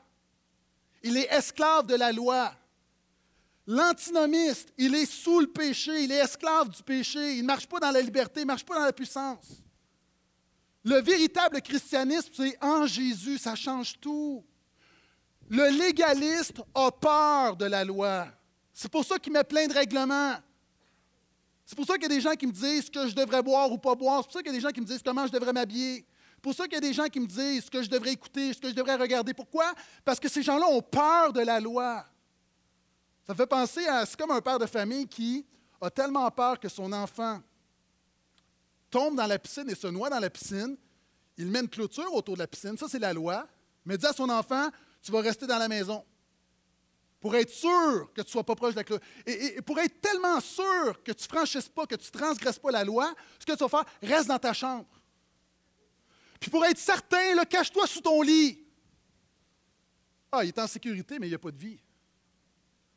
[1.03, 2.53] Il est esclave de la loi.
[3.65, 7.79] L'antinomiste, il est sous le péché, il est esclave du péché, il ne marche pas
[7.79, 9.62] dans la liberté, il ne marche pas dans la puissance.
[10.83, 14.43] Le véritable christianisme, c'est en Jésus, ça change tout.
[15.49, 18.27] Le légaliste a peur de la loi.
[18.73, 20.35] C'est pour ça qu'il met plein de règlements.
[21.65, 23.41] C'est pour ça qu'il y a des gens qui me disent ce que je devrais
[23.41, 24.21] boire ou pas boire.
[24.21, 26.05] C'est pour ça qu'il y a des gens qui me disent comment je devrais m'habiller.
[26.35, 28.11] C'est pour ça qu'il y a des gens qui me disent ce que je devrais
[28.11, 29.33] écouter, ce que je devrais regarder.
[29.33, 29.73] Pourquoi?
[30.03, 32.05] Parce que ces gens-là ont peur de la loi.
[33.25, 35.45] Ça fait penser à, c'est comme un père de famille qui
[35.79, 37.41] a tellement peur que son enfant
[38.93, 40.77] tombe dans la piscine et se noie dans la piscine,
[41.37, 43.47] il met une clôture autour de la piscine, ça c'est la loi,
[43.85, 44.69] mais dit à son enfant,
[45.01, 46.05] tu vas rester dans la maison
[47.19, 49.07] pour être sûr que tu ne sois pas proche de la clôture.
[49.25, 52.69] Et, pour être tellement sûr que tu ne franchisses pas, que tu ne transgresses pas
[52.69, 54.85] la loi, ce que tu vas faire, reste dans ta chambre.
[56.39, 58.63] Puis pour être certain, cache-toi sous ton lit.
[60.31, 61.77] Ah, il est en sécurité, mais il n'y a pas de vie.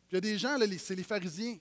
[0.09, 1.53] Puis il y a des gens, c'est les pharisiens.
[1.53, 1.61] Et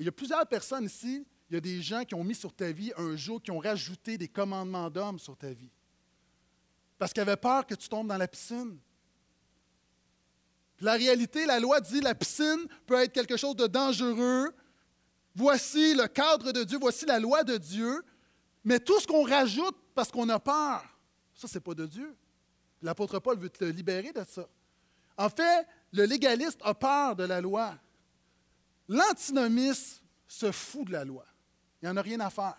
[0.00, 2.52] il y a plusieurs personnes ici il y a des gens qui ont mis sur
[2.52, 5.70] ta vie un jour, qui ont rajouté des commandements d'hommes sur ta vie.
[6.98, 8.78] Parce qu'ils avaient peur que tu tombes dans la piscine.
[10.80, 14.54] la réalité, la loi dit la piscine peut être quelque chose de dangereux.
[15.34, 18.02] Voici le cadre de Dieu, voici la loi de Dieu.
[18.64, 20.82] Mais tout ce qu'on rajoute parce qu'on a peur,
[21.34, 22.16] ça, ce n'est pas de Dieu.
[22.80, 24.48] L'apôtre Paul veut te libérer de ça.
[25.16, 27.74] En fait, le légaliste a peur de la loi.
[28.88, 31.24] L'antinomiste se fout de la loi.
[31.84, 32.56] Il n'y en a rien à faire.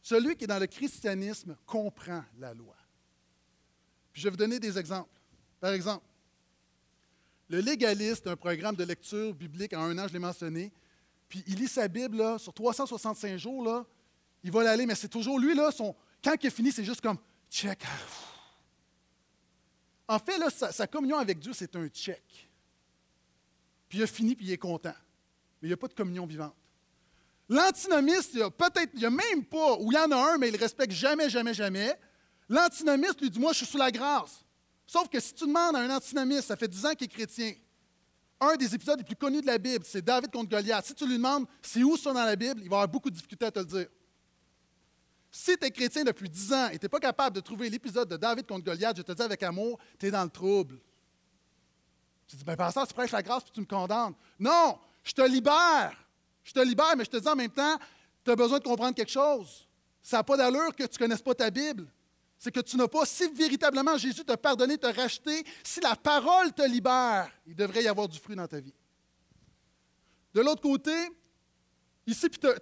[0.00, 2.74] Celui qui est dans le christianisme comprend la loi.
[4.10, 5.20] Puis je vais vous donner des exemples.
[5.60, 6.02] Par exemple,
[7.50, 10.72] le légaliste, un programme de lecture biblique en un an, je l'ai mentionné,
[11.28, 13.84] puis il lit sa Bible là, sur 365 jours, là,
[14.42, 15.68] il va l'aller, mais c'est toujours lui, là,
[16.24, 17.18] quand il a fini, c'est juste comme
[17.50, 17.84] check.
[20.08, 22.48] En fait, là, sa, sa communion avec Dieu, c'est un check.
[23.90, 24.94] Puis il a fini, puis il est content.
[25.60, 26.56] Mais il n'y a pas de communion vivante.
[27.52, 30.54] L'antinomiste, peut-être, il n'y a même pas, ou il y en a un, mais il
[30.54, 31.94] ne respecte jamais, jamais, jamais.
[32.48, 34.42] L'antinomiste lui dit Moi, je suis sous la grâce.
[34.86, 37.52] Sauf que si tu demandes à un antinomiste, ça fait 10 ans qu'il est chrétien,
[38.40, 39.84] un des épisodes les plus connus de la Bible.
[39.86, 40.86] C'est David contre Goliath.
[40.86, 43.16] Si tu lui demandes c'est où ça dans la Bible, il va avoir beaucoup de
[43.16, 43.86] difficultés à te le dire.
[45.30, 48.08] Si tu es chrétien depuis 10 ans et tu n'es pas capable de trouver l'épisode
[48.08, 50.78] de David contre Goliath, je te dis avec amour, tu es dans le trouble.
[52.26, 54.14] Tu dis, ben, pasteur, tu prêches la grâce puis tu me condamnes.
[54.38, 56.01] Non, je te libère.
[56.44, 57.78] Je te libère, mais je te dis en même temps,
[58.24, 59.66] tu as besoin de comprendre quelque chose.
[60.02, 61.86] Ça n'a pas d'allure que tu ne connaisses pas ta Bible.
[62.38, 66.52] C'est que tu n'as pas, si véritablement Jésus t'a pardonné, t'a racheté, si la parole
[66.52, 68.74] te libère, il devrait y avoir du fruit dans ta vie.
[70.34, 70.92] De l'autre côté,
[72.04, 72.54] ici, tu as,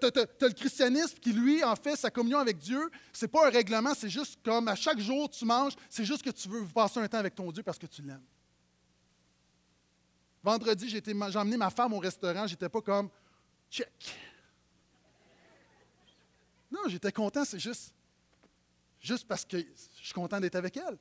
[0.43, 3.95] le christianisme qui, lui, en fait, sa communion avec Dieu, ce n'est pas un règlement,
[3.95, 7.09] c'est juste comme à chaque jour tu manges, c'est juste que tu veux passer un
[7.09, 8.25] temps avec ton Dieu parce que tu l'aimes.
[10.43, 11.03] Vendredi, j'ai
[11.39, 13.09] emmené ma femme au restaurant, j'étais pas comme
[13.71, 14.17] check.
[16.71, 17.93] Non, j'étais content, c'est juste,
[19.01, 20.99] juste parce que je suis content d'être avec elle.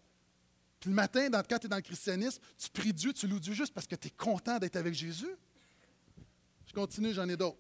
[0.79, 3.53] Puis le matin, quand tu es dans le christianisme, tu pries Dieu, tu loues Dieu
[3.53, 5.35] juste parce que tu es content d'être avec Jésus.
[6.65, 7.57] Je continue, j'en ai d'autres.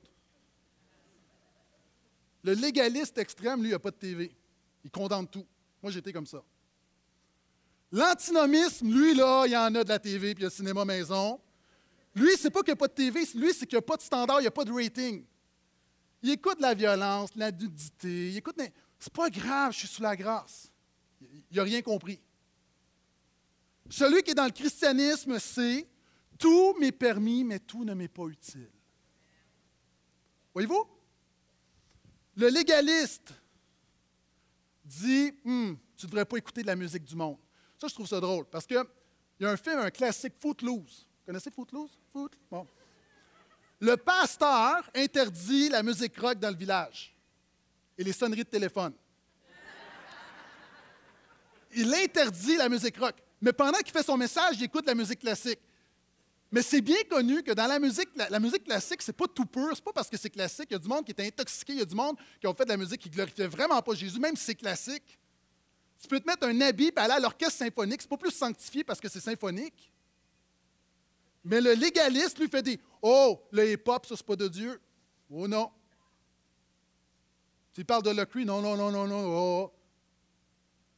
[2.43, 4.33] Le légaliste extrême, lui, il n'a pas de TV.
[4.83, 5.45] Il condamne tout.
[5.83, 6.41] Moi, j'étais comme ça.
[7.91, 10.55] L'antinomisme, lui, là, il y en a de la TV, puis il y a le
[10.55, 11.39] cinéma maison.
[12.19, 13.95] Lui, c'est pas qu'il n'y a pas de TV, lui, c'est qu'il n'y a pas
[13.95, 15.23] de standard, il n'y a pas de rating.
[16.21, 18.59] Il écoute la violence, la nudité, il écoute.
[18.99, 20.69] C'est pas grave, je suis sous la grâce.
[21.21, 22.19] Il n'a rien compris.
[23.89, 25.87] Celui qui est dans le christianisme, c'est
[26.37, 28.69] tout m'est permis, mais tout ne m'est pas utile.
[30.53, 30.85] Voyez-vous?
[32.35, 33.33] Le légaliste
[34.83, 37.37] dit hum, Tu ne devrais pas écouter de la musique du monde.
[37.77, 38.83] Ça, je trouve ça drôle parce qu'il
[39.39, 41.07] y a un film, un classique, Footloose.
[41.19, 41.98] Vous connaissez Footloose?
[43.79, 47.15] Le pasteur interdit la musique rock dans le village
[47.97, 48.93] et les sonneries de téléphone.
[51.75, 53.15] Il interdit la musique rock.
[53.41, 55.59] Mais pendant qu'il fait son message, il écoute la musique classique.
[56.51, 59.69] Mais c'est bien connu que dans la musique, la, musique classique, c'est pas tout pur,
[59.75, 60.67] c'est pas parce que c'est classique.
[60.71, 62.53] Il y a du monde qui est intoxiqué, il y a du monde qui a
[62.53, 65.19] fait de la musique qui glorifiait vraiment pas Jésus, même si c'est classique.
[66.01, 68.83] Tu peux te mettre un habit et aller à l'orchestre symphonique, c'est pas plus sanctifié
[68.83, 69.91] parce que c'est symphonique.
[71.49, 74.79] Mais le légaliste lui fait des Oh, le hip-hop, ça, c'est pas de Dieu.
[75.31, 75.71] Oh non.
[77.73, 79.23] Tu parles de Lecry, non, non, non, non, non.
[79.25, 79.71] Oh.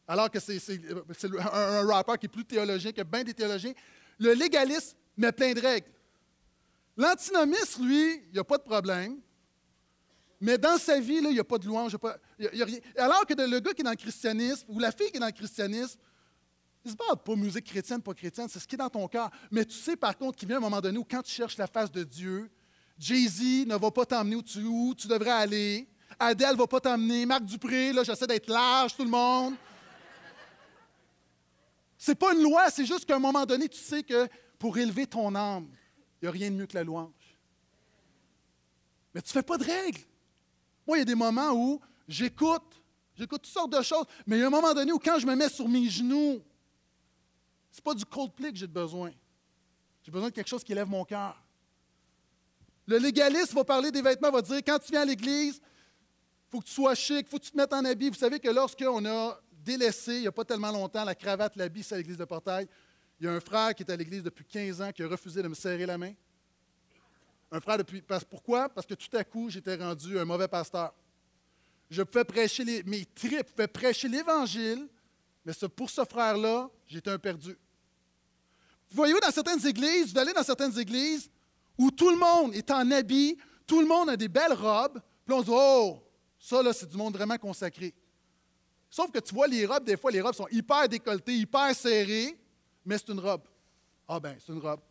[0.08, 0.60] Alors que c'est
[1.54, 3.72] un, rappeur qui est plus théologien, qui a bien des théologiens.
[4.20, 5.88] Le légaliste met plein de règles.
[6.98, 9.22] L'antinomiste, lui, il n'y a pas de problème.
[10.42, 11.96] Mais dans sa vie, là, il n'y a pas de louange.
[12.98, 15.28] Alors que le gars qui est dans le christianisme, ou la fille qui est dans
[15.28, 15.98] le christianisme,
[16.84, 19.30] il se parle pas musique chrétienne, pas chrétienne, c'est ce qui est dans ton cœur.
[19.52, 21.68] Mais tu sais par contre qu'il vient un moment donné où quand tu cherches la
[21.68, 22.50] face de Dieu,
[22.98, 25.88] Jay-Z ne va pas t'emmener où tu, où tu devrais aller.
[26.20, 27.26] Adèle ne va pas t'emmener.
[27.26, 29.56] Marc Dupré, là, j'essaie d'être large, tout le monde.
[31.98, 35.06] C'est pas une loi, c'est juste qu'à un moment donné, tu sais que pour élever
[35.06, 35.68] ton âme,
[36.22, 37.10] il n'y a rien de mieux que la louange.
[39.14, 40.02] Mais tu ne fais pas de règles.
[40.88, 42.82] Moi, il y a des moments où j'écoute,
[43.16, 45.28] j'écoute toutes sortes de choses, mais il y a un moment donné où quand je
[45.28, 46.42] me mets sur mes genoux,
[47.78, 49.12] n'est pas du Coldplay que j'ai besoin.
[50.04, 51.42] J'ai besoin de quelque chose qui élève mon cœur.
[52.88, 56.60] Le légaliste va parler des vêtements, va dire quand tu viens à l'Église, il faut
[56.60, 58.10] que tu sois chic, il faut que tu te mettes en habit.
[58.10, 61.84] Vous savez que lorsqu'on a délaissé, il n'y a pas tellement longtemps, la cravate, l'habit,
[61.84, 62.68] c'est à l'Église de Portail,
[63.20, 65.44] il y a un frère qui est à l'Église depuis 15 ans qui a refusé
[65.44, 66.14] de me serrer la main.
[67.52, 68.02] Un frère depuis.
[68.30, 68.70] Pourquoi?
[68.70, 70.94] Parce que tout à coup, j'étais rendu un mauvais pasteur.
[71.90, 74.88] Je pouvais prêcher mes tripes, je pouvais prêcher l'Évangile,
[75.46, 77.58] mais pour ce frère-là, j'étais un perdu.
[78.90, 81.30] Vous voyez, dans certaines églises, vous allez dans certaines églises
[81.78, 85.34] où tout le monde est en habit, tout le monde a des belles robes, puis
[85.34, 86.04] on se dit Oh,
[86.38, 87.94] ça, là, c'est du monde vraiment consacré.
[88.90, 92.38] Sauf que tu vois les robes, des fois, les robes sont hyper décolletées, hyper serrées,
[92.86, 93.44] mais c'est une robe.
[94.08, 94.82] Ah ben, c'est une robe.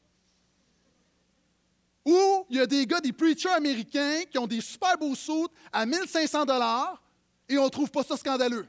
[2.07, 5.53] Ou il y a des gars, des preachers américains qui ont des super beaux soutes
[5.71, 7.03] à 1500 dollars
[7.47, 8.67] et on ne trouve pas ça scandaleux.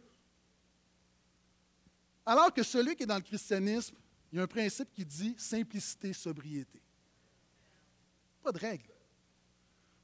[2.25, 3.95] Alors que celui qui est dans le christianisme,
[4.31, 6.81] il y a un principe qui dit simplicité, sobriété.
[8.43, 8.89] Pas de règle.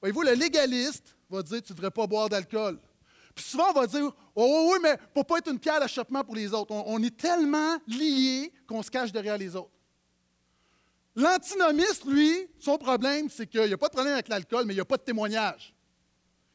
[0.01, 2.79] Voyez-vous, le légaliste va dire tu ne devrais pas boire d'alcool.
[3.33, 6.23] Puis souvent, on va dire Oh oui, mais pour ne pas être une pierre d'achoppement
[6.23, 6.73] pour les autres.
[6.73, 9.71] On, est tellement liés qu'on se cache derrière les autres.
[11.15, 14.77] L'antinomiste, lui, son problème, c'est qu'il n'y a pas de problème avec l'alcool, mais il
[14.77, 15.73] n'y a pas de témoignage.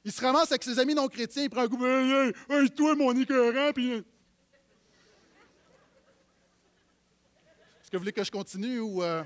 [0.05, 2.95] Il se ramasse avec ses amis non chrétiens, il prend un coup, hey, hey, toi,
[2.95, 4.05] mon écœurant, puis
[7.93, 9.03] que vous voulez que je continue ou.
[9.03, 9.23] Euh?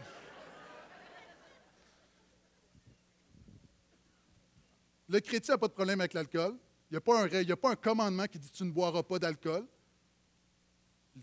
[5.09, 6.57] Le chrétien n'a pas de problème avec l'alcool.
[6.91, 9.21] Il n'y a, pas un, a pas un commandement qui dit tu ne boiras pas
[9.21, 9.65] d'alcool.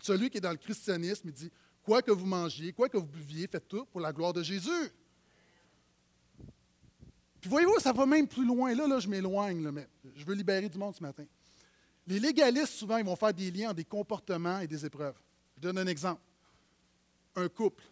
[0.01, 1.51] Celui qui est dans le christianisme, il dit
[1.83, 4.89] quoi que vous mangiez, quoi que vous buviez, faites tout pour la gloire de Jésus.
[7.41, 8.73] Puis voyez-vous, ça va même plus loin.
[8.73, 11.25] Là, là je m'éloigne, mais je veux libérer du monde ce matin.
[12.07, 15.19] Les légalistes, souvent, ils vont faire des liens entre des comportements et des épreuves.
[15.57, 16.21] Je donne un exemple.
[17.35, 17.83] Un couple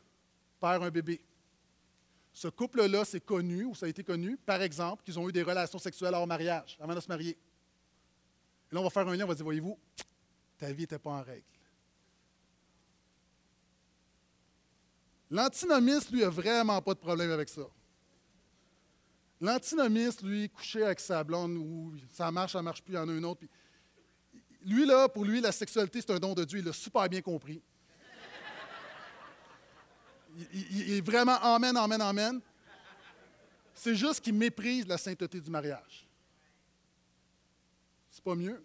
[0.60, 1.22] perd un bébé.
[2.34, 5.44] Ce couple-là, c'est connu, ou ça a été connu, par exemple, qu'ils ont eu des
[5.44, 7.38] relations sexuelles hors mariage, avant de se marier.
[8.72, 9.78] Et là, on va faire un lien, on va dire, voyez-vous,
[10.58, 11.44] ta vie n'était pas en règle.
[15.30, 17.64] L'antinomiste, lui, a vraiment pas de problème avec ça.
[19.42, 23.10] L'antinomiste, lui, couché avec sa blonde, ou ça marche, ça marche plus, il y en
[23.10, 23.44] a une autre.
[24.64, 26.60] lui, là, pour lui, la sexualité, c'est un don de Dieu.
[26.60, 27.62] Il l'a super bien compris.
[30.54, 32.42] Il, est vraiment amen, amen, amen.
[33.74, 36.08] C'est juste qu'il méprise la sainteté du mariage.
[38.10, 38.64] C'est pas mieux.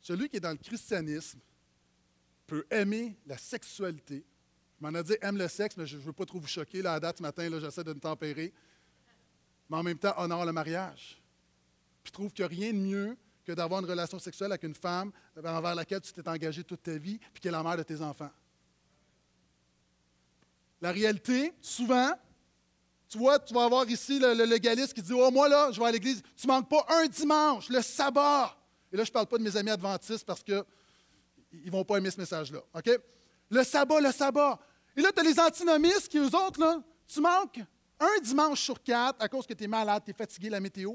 [0.00, 1.40] Celui qui est dans le christianisme
[2.46, 4.24] peut aimer la sexualité.
[4.78, 6.82] Je m'en ai dit aime le sexe, mais je ne veux pas trop vous choquer.
[6.82, 8.52] Là, à date, ce matin, j'essaie de me tempérer.
[9.68, 11.20] Mais en même temps, honore le mariage.
[12.02, 14.74] Puis trouve qu'il n'y a rien de mieux que d'avoir une relation sexuelle avec une
[14.74, 17.82] femme envers laquelle tu t'es engagé toute ta vie, puis qui est la mère de
[17.82, 18.30] tes enfants.
[20.80, 22.12] La réalité, souvent,
[23.08, 25.86] tu vois, tu vas avoir ici le, légaliste qui dit Oh, moi, là, je vais
[25.86, 26.22] à l'église.
[26.36, 28.56] Tu manques pas un dimanche, le sabbat.
[28.92, 30.64] Et là, je ne parle pas de mes amis adventistes parce qu'ils
[31.52, 32.60] ne vont pas aimer ce message-là.
[32.74, 32.90] OK?
[33.50, 34.58] Le sabbat, le sabbat.
[34.96, 37.60] Et là, tu as les antinomistes qui, eux autres, là, tu manques
[38.00, 40.94] un dimanche sur quatre à cause que tu es malade, tu es fatigué, la météo.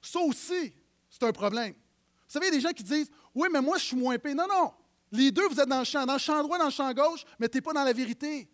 [0.00, 0.72] Ça aussi,
[1.10, 1.72] c'est un problème.
[1.72, 4.18] Vous savez, il y a des gens qui disent Oui, mais moi, je suis moins
[4.18, 4.34] payé.
[4.34, 4.72] Non, non.
[5.12, 7.24] Les deux, vous êtes dans le champ, dans le champ droit, dans le champ gauche,
[7.38, 8.48] mais tu n'es pas dans la vérité.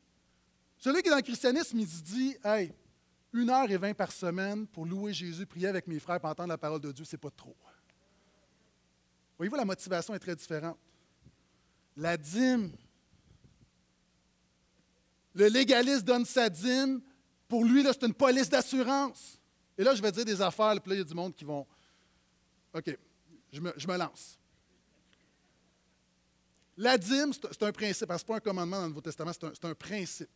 [0.83, 2.73] Celui qui est dans le christianisme, il se dit Hey,
[3.33, 6.49] une heure et vingt par semaine pour louer Jésus, prier avec mes frères, pour entendre
[6.49, 7.55] la parole de Dieu, c'est pas trop.
[9.39, 10.77] Voyez-vous, la motivation est très différente.
[11.97, 12.73] La dîme.
[15.35, 17.01] Le légaliste donne sa dîme.
[17.47, 19.39] Pour lui, c'est une police d'assurance.
[19.79, 21.45] Et là, je vais dire des affaires, puis là, il y a du monde qui
[21.45, 21.65] vont.
[22.75, 22.99] OK,
[23.53, 24.37] je me, lance.
[26.77, 28.09] La dîme, c'est un principe.
[28.11, 30.29] Ce n'est pas un commandement dans le Nouveau Testament, c'est un principe.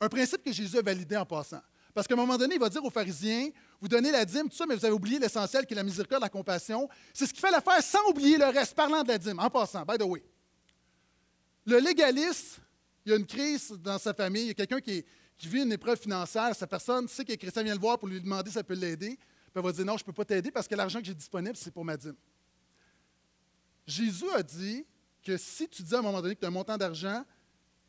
[0.00, 1.60] Un principe que Jésus a validé en passant.
[1.94, 4.56] Parce qu'à un moment donné, il va dire aux pharisiens, vous donnez la dîme, tout
[4.56, 6.88] ça, mais vous avez oublié l'essentiel qui est la miséricorde, la compassion.
[7.12, 9.84] C'est ce qui fait l'affaire sans oublier le reste, parlant de la dîme, en passant,
[9.84, 10.22] by the way.
[11.64, 12.58] Le légaliste,
[13.06, 15.04] il y a une crise dans sa famille, il y a quelqu'un qui,
[15.46, 18.50] vit une épreuve financière, sa personne sait que Christian vient le voir pour lui demander
[18.50, 20.66] si ça peut l'aider, puis elle va dire non, je ne peux pas t'aider parce
[20.66, 22.16] que l'argent que j'ai disponible, c'est pour ma dîme.
[23.86, 24.86] Jésus a dit
[25.22, 27.24] que si tu dis à un moment donné que tu as un montant d'argent,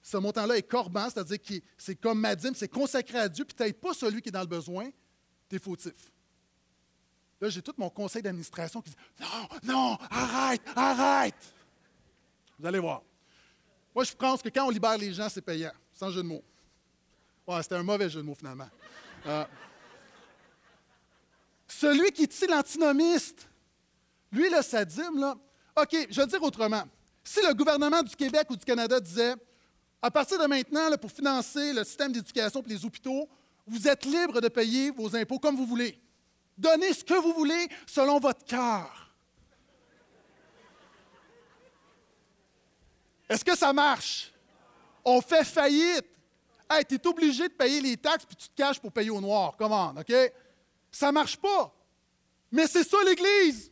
[0.05, 3.55] ce montant-là est corban, c'est-à-dire que c'est comme ma dîme, c'est consacré à Dieu, puis
[3.55, 4.87] tu pas celui qui est dans le besoin,
[5.49, 6.11] tu es fautif.
[7.41, 11.53] Là, j'ai tout mon conseil d'administration qui dit Non, non, arrête, arrête.
[12.59, 13.01] Vous allez voir.
[13.95, 16.43] Moi, je pense que quand on libère les gens, c'est payant, sans jeu de mots.
[17.47, 18.69] Ouais, c'était un mauvais jeu de mots, finalement.
[19.25, 19.43] Euh,
[21.67, 23.49] celui qui tire l'antinomiste,
[24.31, 25.35] lui, là, sa dîme, là.
[25.75, 26.83] OK, je vais dire autrement.
[27.23, 29.33] Si le gouvernement du Québec ou du Canada disait
[30.05, 33.27] à partir de maintenant, pour financer le système d'éducation et les hôpitaux,
[33.65, 35.99] vous êtes libre de payer vos impôts comme vous voulez.
[36.55, 39.15] Donnez ce que vous voulez selon votre cœur.
[43.27, 44.31] Est-ce que ça marche?
[45.03, 46.05] On fait faillite.
[46.69, 49.19] Hey, tu es obligé de payer les taxes puis tu te caches pour payer au
[49.19, 49.55] noir.
[49.57, 50.13] Comment, OK?
[50.91, 51.73] Ça marche pas.
[52.51, 53.71] Mais c'est ça l'Église.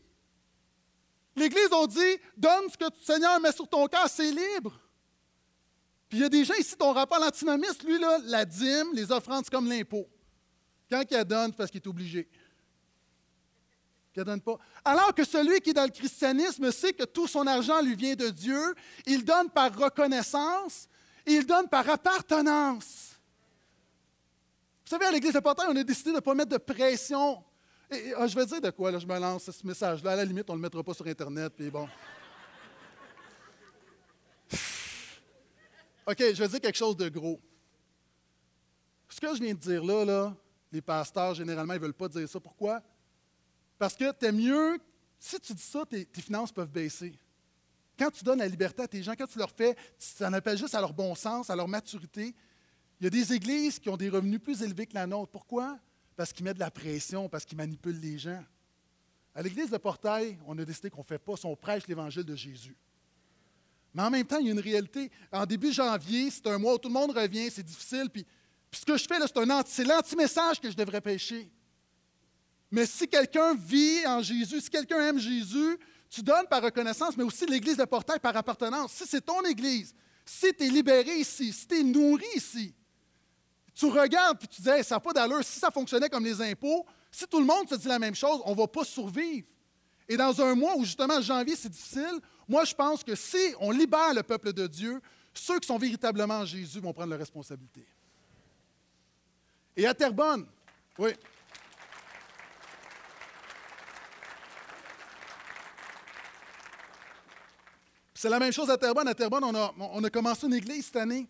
[1.36, 4.80] L'Église, on dit, donne ce que le Seigneur met sur ton cœur, c'est libre.
[6.14, 9.12] Puis il y a des gens ici, ton rapport l'antinomiste, lui, là, la dîme, les
[9.12, 10.08] offrandes, c'est comme l'impôt.
[10.88, 12.30] Quand il donne, parce qu'il est obligé.
[14.16, 14.60] Il ne donne pas.
[14.86, 18.14] Alors que celui qui est dans le christianisme sait que tout son argent lui vient
[18.14, 18.76] de Dieu,
[19.08, 20.88] il donne par reconnaissance,
[21.26, 23.14] il donne par appartenance.
[24.86, 27.44] Vous savez, à l'Église de Portail, on a décidé de ne pas mettre de pression.
[27.90, 30.12] Et, ah, je vais dire de quoi, là, je me lance ce message-là.
[30.12, 31.90] À la limite, on ne le mettra pas sur Internet, puis bon.
[36.06, 37.40] OK, je vais dire quelque chose de gros.
[39.10, 40.36] Ce que je viens de dire là,
[40.72, 42.40] les pasteurs, généralement, ils ne veulent pas dire ça.
[42.40, 42.82] Pourquoi?
[43.78, 44.80] Parce que tu es mieux,
[45.20, 47.14] si tu dis ça, tes, finances peuvent baisser.
[47.98, 50.58] Quand tu donnes la liberté à tes gens, quand tu leur fais, tu en appelles
[50.58, 52.34] juste à leur bon sens, à leur maturité.
[53.00, 55.32] Il y a des églises qui ont des revenus plus élevés que la nôtre.
[55.32, 55.78] Pourquoi?
[56.16, 58.44] Parce qu'ils mettent de la pression, parce qu'ils manipulent les gens.
[59.36, 62.36] À l'église de Portail, on a décidé qu'on ne fait pas, on prêche l'évangile de
[62.36, 62.76] Jésus.
[63.94, 65.12] Mais en même temps, il y a une réalité.
[65.32, 68.10] En début janvier, c'est un mois où tout le monde revient, c'est difficile.
[68.12, 68.26] Puis,
[68.72, 69.16] ce que je fais,
[69.68, 71.52] c'est l'anti-message que je devrais pêcher.
[72.72, 75.78] Mais si quelqu'un vit en Jésus, si quelqu'un aime Jésus,
[76.10, 78.94] tu donnes par reconnaissance, mais aussi l'Église de portail par appartenance.
[78.94, 79.94] Si c'est ton Église,
[80.26, 82.74] si tu es libéré ici, si tu es nourri ici,
[83.76, 85.44] Tu regardes puis tu dis, ça n'a pas d'allure.
[85.44, 88.42] Si ça fonctionnait comme les impôts, si tout le monde se dit la même chose,
[88.46, 89.48] on ne va pas survivre.
[90.14, 93.72] Et dans un mois où justement janvier, c'est difficile, moi je pense que si on
[93.72, 95.02] libère le peuple de Dieu,
[95.34, 97.84] ceux qui sont véritablement en Jésus vont prendre la responsabilité.
[99.76, 100.46] Et à Terrebonne,
[101.00, 101.14] oui.
[108.14, 109.08] C'est la même chose à Terrebonne.
[109.08, 111.28] À Terrebonne, on a, on a commencé une église cette année.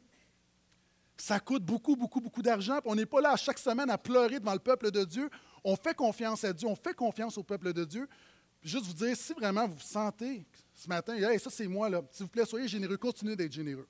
[1.16, 2.80] Ça coûte beaucoup, beaucoup, beaucoup d'argent.
[2.84, 5.30] On n'est pas là chaque semaine à pleurer devant le peuple de Dieu.
[5.64, 8.10] On fait confiance à Dieu, on fait confiance au peuple de Dieu.
[8.64, 12.30] Juste vous dire, si vraiment vous sentez ce matin, hey, ça c'est moi, s'il vous
[12.30, 13.88] plaît, soyez généreux, continuez d'être généreux.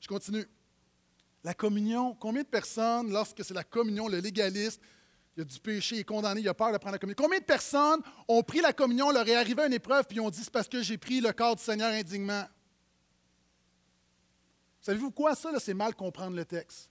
[0.00, 0.46] Je continue.
[1.42, 4.80] La communion, combien de personnes, lorsque c'est la communion, le légaliste,
[5.36, 7.22] il y a du péché, il est condamné, il a peur de prendre la communion.
[7.22, 10.40] Combien de personnes ont pris la communion, leur est arrivé une épreuve, puis ont dit
[10.42, 12.44] c'est parce que j'ai pris le corps du Seigneur indignement?
[14.80, 16.90] Savez-vous quoi, ça, c'est mal comprendre le texte.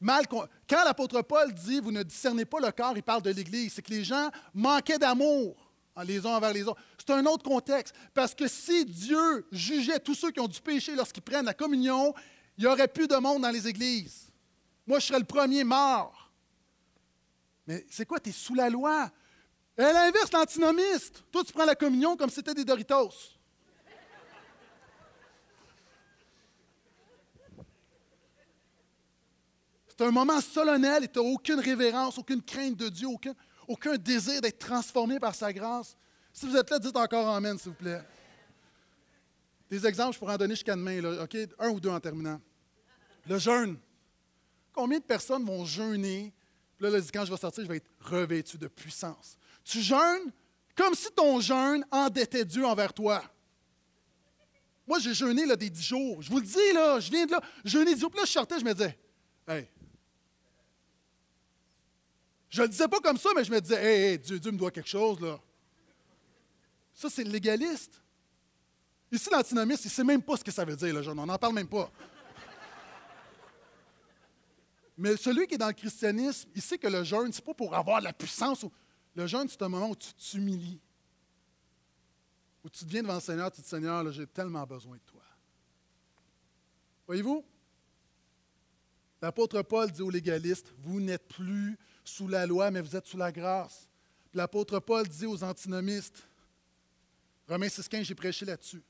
[0.00, 3.74] Mal Quand l'apôtre Paul dit vous ne discernez pas le corps, il parle de l'Église.
[3.74, 5.67] C'est que les gens manquaient d'amour
[6.04, 6.80] les uns envers les autres.
[6.98, 7.94] C'est un autre contexte.
[8.14, 12.14] Parce que si Dieu jugeait tous ceux qui ont du péché lorsqu'ils prennent la communion,
[12.56, 14.30] il n'y aurait plus de monde dans les églises.
[14.86, 16.30] Moi, je serais le premier mort.
[17.66, 18.18] Mais c'est quoi?
[18.18, 19.10] Tu es sous la loi?
[19.76, 21.22] À l'inverse, l'antinomiste.
[21.30, 23.12] Toi, tu prends la communion comme si c'était des Doritos.
[29.88, 33.34] C'est un moment solennel et tu n'as aucune révérence, aucune crainte de Dieu, aucun,
[33.68, 35.96] aucun désir d'être transformé par sa grâce.
[36.32, 38.02] Si vous êtes là, dites encore Amen, s'il vous plaît.
[39.70, 41.36] Des exemples, je pourrais en donner jusqu'à demain, là, OK?
[41.58, 42.40] Un ou deux en terminant.
[43.28, 43.78] Le jeûne.
[44.72, 46.32] Combien de personnes vont jeûner?
[46.76, 49.36] Puis là, quand je vais sortir, je vais être revêtu de puissance.
[49.64, 50.32] Tu jeûnes
[50.74, 53.22] comme si ton jeûne endettait Dieu envers toi.
[54.86, 56.22] Moi, j'ai jeûné là, des dix jours.
[56.22, 58.10] Je vous le dis, là, je viens de là, jeûner dix jours.
[58.10, 58.96] Puis là, je sortais, je me disais,
[59.46, 59.68] hey,
[62.48, 64.70] je le disais pas comme ça, mais je me disais, hé, Dieu, Dieu me doit
[64.70, 65.38] quelque chose, là.
[66.94, 68.02] Ça, c'est le légaliste.
[69.12, 71.18] Ici, l'antinomiste, il ne sait même pas ce que ça veut dire, le jeûne.
[71.18, 71.90] On n'en parle même pas.
[74.96, 77.54] Mais celui qui est dans le christianisme, il sait que le jeûne, ce n'est pas
[77.54, 78.66] pour avoir de la puissance.
[79.14, 80.80] Le jeûne, c'est un moment où tu t'humilies.
[82.64, 85.22] Où tu viens devant le Seigneur, tu dis Seigneur, j'ai tellement besoin de toi.
[87.06, 87.44] Voyez-vous?
[89.22, 91.78] L'apôtre Paul dit aux légalistes Vous n'êtes plus
[92.08, 93.88] sous la loi, mais vous êtes sous la grâce.
[94.34, 96.22] L'apôtre Paul dit aux antinomistes,
[97.48, 98.82] Romains 6,15, j'ai prêché là-dessus.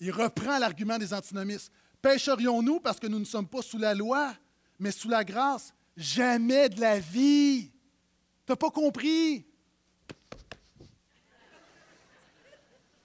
[0.00, 1.72] Il reprend l'argument des antinomistes.
[2.02, 4.34] Pêcherions-nous parce que nous ne sommes pas sous la loi,
[4.78, 5.72] mais sous la grâce?
[5.96, 7.70] Jamais de la vie.
[8.44, 9.46] Tu n'as pas compris?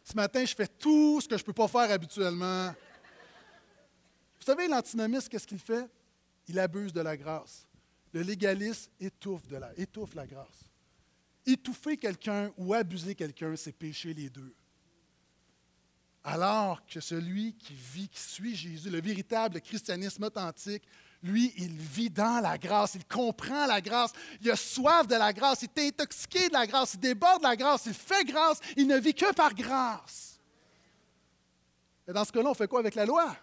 [0.03, 2.74] Ce matin, je fais tout ce que je ne peux pas faire habituellement.
[4.39, 5.88] Vous savez, l'antinomiste, qu'est-ce qu'il fait?
[6.47, 7.68] Il abuse de la grâce.
[8.14, 10.66] Le légaliste étouffe, de la, étouffe la grâce.
[11.45, 14.53] Étouffer quelqu'un ou abuser quelqu'un, c'est pécher les deux.
[16.24, 20.84] Alors que celui qui vit, qui suit Jésus, le véritable christianisme authentique,
[21.22, 25.34] lui, il vit dans la grâce, il comprend la grâce, il a soif de la
[25.34, 28.60] grâce, il est intoxiqué de la grâce, il déborde de la grâce, il fait grâce,
[28.78, 30.39] il ne vit que par grâce.
[32.07, 33.36] Et dans ce cas-là, on fait quoi avec la loi?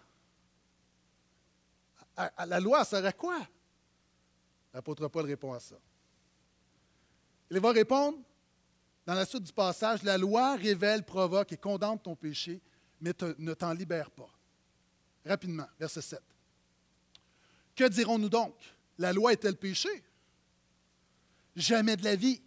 [2.46, 3.46] la loi sert à quoi?
[4.76, 5.76] L'apôtre Paul répond à ça.
[7.50, 8.18] Il va répondre
[9.06, 12.60] dans la suite du passage, la loi révèle, provoque et condamne ton péché,
[13.00, 14.28] mais ne t'en libère pas.
[15.24, 16.20] Rapidement, verset 7.
[17.74, 18.54] Que dirons-nous donc?
[18.98, 19.88] La loi est-elle péché?
[21.54, 22.42] Jamais de la vie.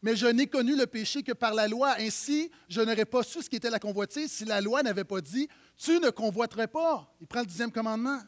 [0.00, 1.96] Mais je n'ai connu le péché que par la loi.
[1.98, 5.50] Ainsi, je n'aurais pas su ce qu'était la convoitise si la loi n'avait pas dit
[5.76, 7.14] Tu ne convoiterais pas.
[7.20, 8.22] Il prend le dixième commandement.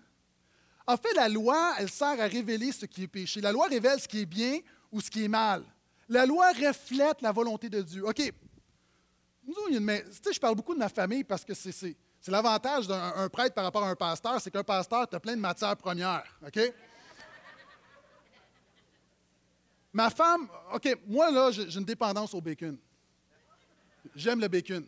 [0.91, 3.41] En fait, la loi, elle sert à révéler ce qui est péché.
[3.41, 4.59] La loi révèle ce qui est bien
[4.91, 5.62] ou ce qui est mal.
[6.09, 8.05] La loi reflète la volonté de Dieu.
[8.05, 8.20] OK.
[9.47, 11.95] Nous, je parle beaucoup de ma famille parce que c'est
[12.26, 15.41] l'avantage d'un prêtre par rapport à un pasteur, c'est qu'un pasteur, tu as plein de
[15.41, 16.24] matières premières.
[16.45, 16.59] OK?
[19.93, 22.76] Ma femme, OK, moi, là, j'ai une dépendance au bacon.
[24.16, 24.84] J'aime le bacon.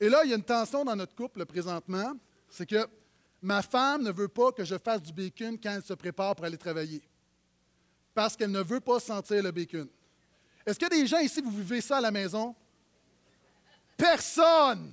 [0.00, 2.14] Et là, il y a une tension dans notre couple présentement,
[2.48, 2.88] c'est que
[3.44, 6.46] ma femme ne veut pas que je fasse du bacon quand elle se prépare pour
[6.46, 7.02] aller travailler.
[8.14, 9.86] Parce qu'elle ne veut pas sentir le bacon.
[10.64, 12.54] Est-ce qu'il y des gens ici, vous vivez ça à la maison?
[13.98, 14.92] Personne!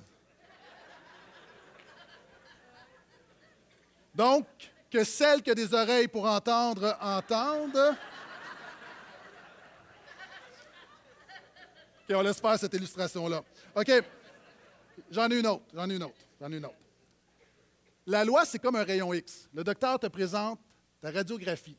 [4.14, 4.46] Donc,
[4.90, 7.96] que celle qui a des oreilles pour entendre, entende.
[12.02, 13.42] OK, on laisse faire cette illustration-là.
[13.74, 13.90] OK,
[15.10, 16.81] j'en ai une autre, ai une autre, j'en ai une autre.
[18.06, 19.48] La loi, c'est comme un rayon X.
[19.52, 20.60] Le docteur te présente
[21.00, 21.76] ta radiographie.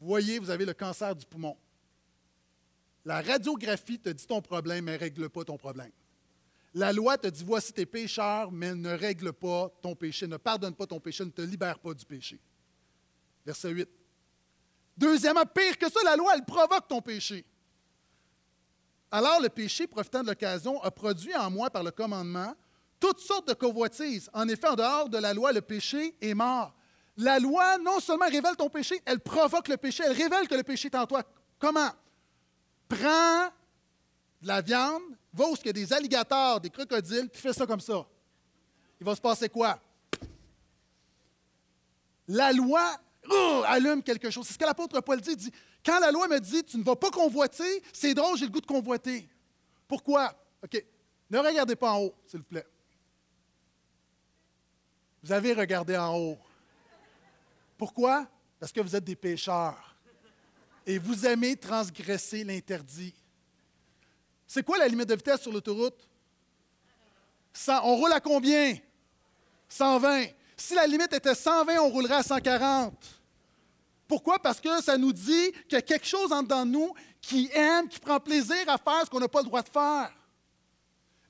[0.00, 1.56] Vous voyez, vous avez le cancer du poumon.
[3.04, 5.92] La radiographie te dit ton problème, mais ne règle pas ton problème.
[6.74, 10.74] La loi te dit voici tes pécheurs, mais ne règle pas ton péché, ne pardonne
[10.74, 12.38] pas ton péché, ne te libère pas du péché.
[13.46, 13.88] Verset 8.
[14.96, 17.44] Deuxièmement, pire que ça, la loi, elle provoque ton péché.
[19.10, 22.54] Alors le péché, profitant de l'occasion, a produit en moi par le commandement
[23.04, 24.30] toutes sortes de convoitises.
[24.32, 26.72] En effet, en dehors de la loi, le péché est mort.
[27.18, 30.62] La loi non seulement révèle ton péché, elle provoque le péché, elle révèle que le
[30.62, 31.22] péché est en toi.
[31.58, 31.90] Comment?
[32.88, 33.50] Prends
[34.40, 35.02] de la viande,
[35.34, 38.06] va où il y a des alligators, des crocodiles, puis fais ça comme ça.
[38.98, 39.78] Il va se passer quoi?
[42.26, 42.90] La loi
[43.66, 44.46] allume quelque chose.
[44.46, 45.36] C'est ce que l'apôtre Paul dit.
[45.36, 45.52] Dit
[45.84, 48.62] Quand la loi me dit tu ne vas pas convoiter, c'est drôle, j'ai le goût
[48.62, 49.28] de convoiter.
[49.86, 50.32] Pourquoi?
[50.62, 50.82] OK.
[51.28, 52.66] Ne regardez pas en haut, s'il vous plaît.
[55.24, 56.38] Vous avez regardé en haut.
[57.78, 58.26] Pourquoi?
[58.60, 59.96] Parce que vous êtes des pécheurs.
[60.86, 63.14] Et vous aimez transgresser l'interdit.
[64.46, 66.06] C'est quoi la limite de vitesse sur l'autoroute?
[67.66, 68.76] On roule à combien?
[69.66, 70.26] 120.
[70.58, 72.92] Si la limite était 120, on roulerait à 140.
[74.06, 74.38] Pourquoi?
[74.38, 77.48] Parce que ça nous dit qu'il y a quelque chose en dedans de nous qui
[77.54, 80.12] aime, qui prend plaisir à faire ce qu'on n'a pas le droit de faire.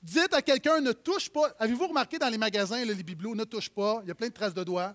[0.05, 1.51] Dites à quelqu'un, ne touche pas.
[1.57, 4.33] Avez-vous remarqué dans les magasins, les bibelots, ne touche pas, il y a plein de
[4.33, 4.93] traces de doigts.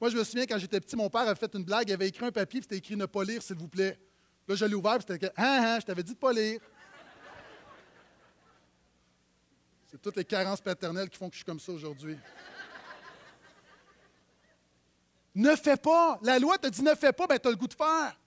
[0.00, 2.08] Moi, je me souviens, quand j'étais petit, mon père avait fait une blague, il avait
[2.08, 4.00] écrit un papier, c'était écrit «Ne pas lire, s'il vous plaît».
[4.48, 6.60] Là, je l'ai ouvert, puis c'était «Hein, hein, je t'avais dit de pas lire».
[9.86, 12.18] C'est toutes les carences paternelles qui font que je suis comme ça aujourd'hui.
[15.36, 16.18] ne fais pas.
[16.22, 18.18] La loi te dit ne fais pas, bien, tu le goût de faire.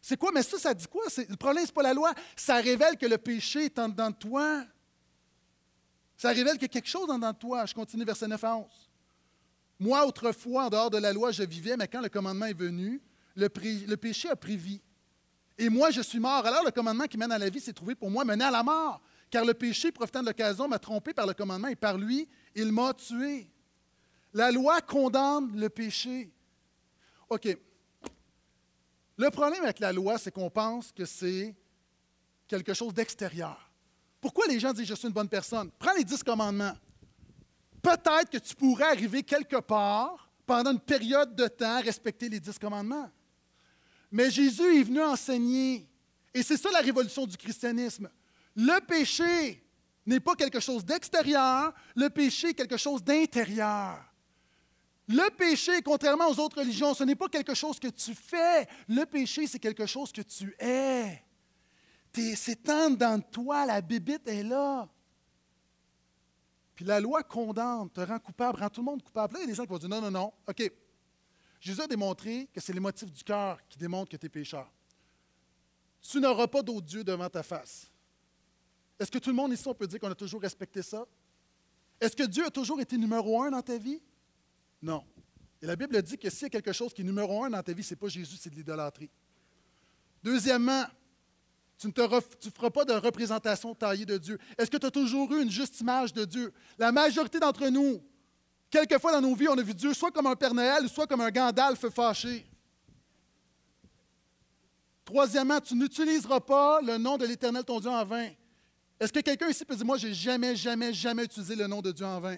[0.00, 0.30] C'est quoi?
[0.32, 1.04] Mais ça, ça dit quoi?
[1.16, 2.12] Le problème, ce n'est pas la loi.
[2.36, 4.64] Ça révèle que le péché est en dedans de toi.
[6.16, 7.66] Ça révèle a quelque chose en dedans de toi.
[7.66, 8.66] Je continue verset 9 à 11.
[9.80, 13.00] Moi, autrefois, en dehors de la loi, je vivais, mais quand le commandement est venu,
[13.36, 13.48] le,
[13.96, 14.80] péché a pris vie.
[15.56, 16.44] Et moi, je suis mort.
[16.44, 18.62] Alors, le commandement qui mène à la vie s'est trouvé pour moi mené à la
[18.64, 19.00] mort.
[19.30, 22.72] Car le péché, profitant de l'occasion, m'a trompé par le commandement et par lui, il
[22.72, 23.48] m'a tué.
[24.32, 26.32] La loi condamne le péché.
[27.28, 27.56] OK.
[29.18, 31.54] Le problème avec la loi, c'est qu'on pense que c'est
[32.46, 33.70] quelque chose d'extérieur.
[34.20, 35.70] Pourquoi les gens disent je suis une bonne personne?
[35.78, 36.74] Prends les dix commandements
[37.82, 42.40] peut-être que tu pourrais arriver quelque part pendant une période de temps à respecter les
[42.40, 43.10] dix commandements.
[44.10, 45.86] Mais Jésus est venu enseigner,
[46.32, 48.08] et c'est ça la révolution du christianisme.
[48.56, 49.62] Le péché
[50.06, 53.98] n'est pas quelque chose d'extérieur, le péché est quelque chose d'intérieur.
[55.08, 58.68] Le péché, contrairement aux autres religions, ce n'est pas quelque chose que tu fais.
[58.88, 61.24] Le péché, c'est quelque chose que tu es.
[62.12, 64.88] C'est en dans toi, la bibite est là.
[66.74, 69.34] Puis la loi condamne, te rend coupable, rend tout le monde coupable.
[69.34, 70.32] Là, il y a des gens qui vont dire non, non, non.
[70.46, 70.70] OK.
[71.58, 74.70] Jésus a démontré que c'est les motifs du cœur qui démontrent que tu es pécheur.
[76.00, 77.90] Tu n'auras pas d'autre Dieu devant ta face.
[78.98, 81.06] Est-ce que tout le monde ici, on peut dire qu'on a toujours respecté ça?
[82.00, 84.00] Est-ce que Dieu a toujours été numéro un dans ta vie?
[84.80, 85.04] Non.
[85.60, 87.62] Et la Bible dit que s'il y a quelque chose qui est numéro un dans
[87.62, 89.10] ta vie, ce n'est pas Jésus, c'est de l'idolâtrie.
[90.22, 90.84] Deuxièmement,
[91.78, 94.38] tu ne feras pas de représentation taillée de Dieu.
[94.56, 96.52] Est-ce que tu as toujours eu une juste image de Dieu?
[96.76, 98.02] La majorité d'entre nous,
[98.70, 101.20] quelquefois dans nos vies, on a vu Dieu soit comme un Père Noël, soit comme
[101.20, 102.44] un Gandalf fâché.
[105.04, 108.28] Troisièmement, tu n'utiliseras pas le nom de l'Éternel, ton Dieu, en vain.
[109.00, 111.92] Est-ce que quelqu'un ici peut dire, moi, j'ai jamais, jamais, jamais utilisé le nom de
[111.92, 112.36] Dieu en vain?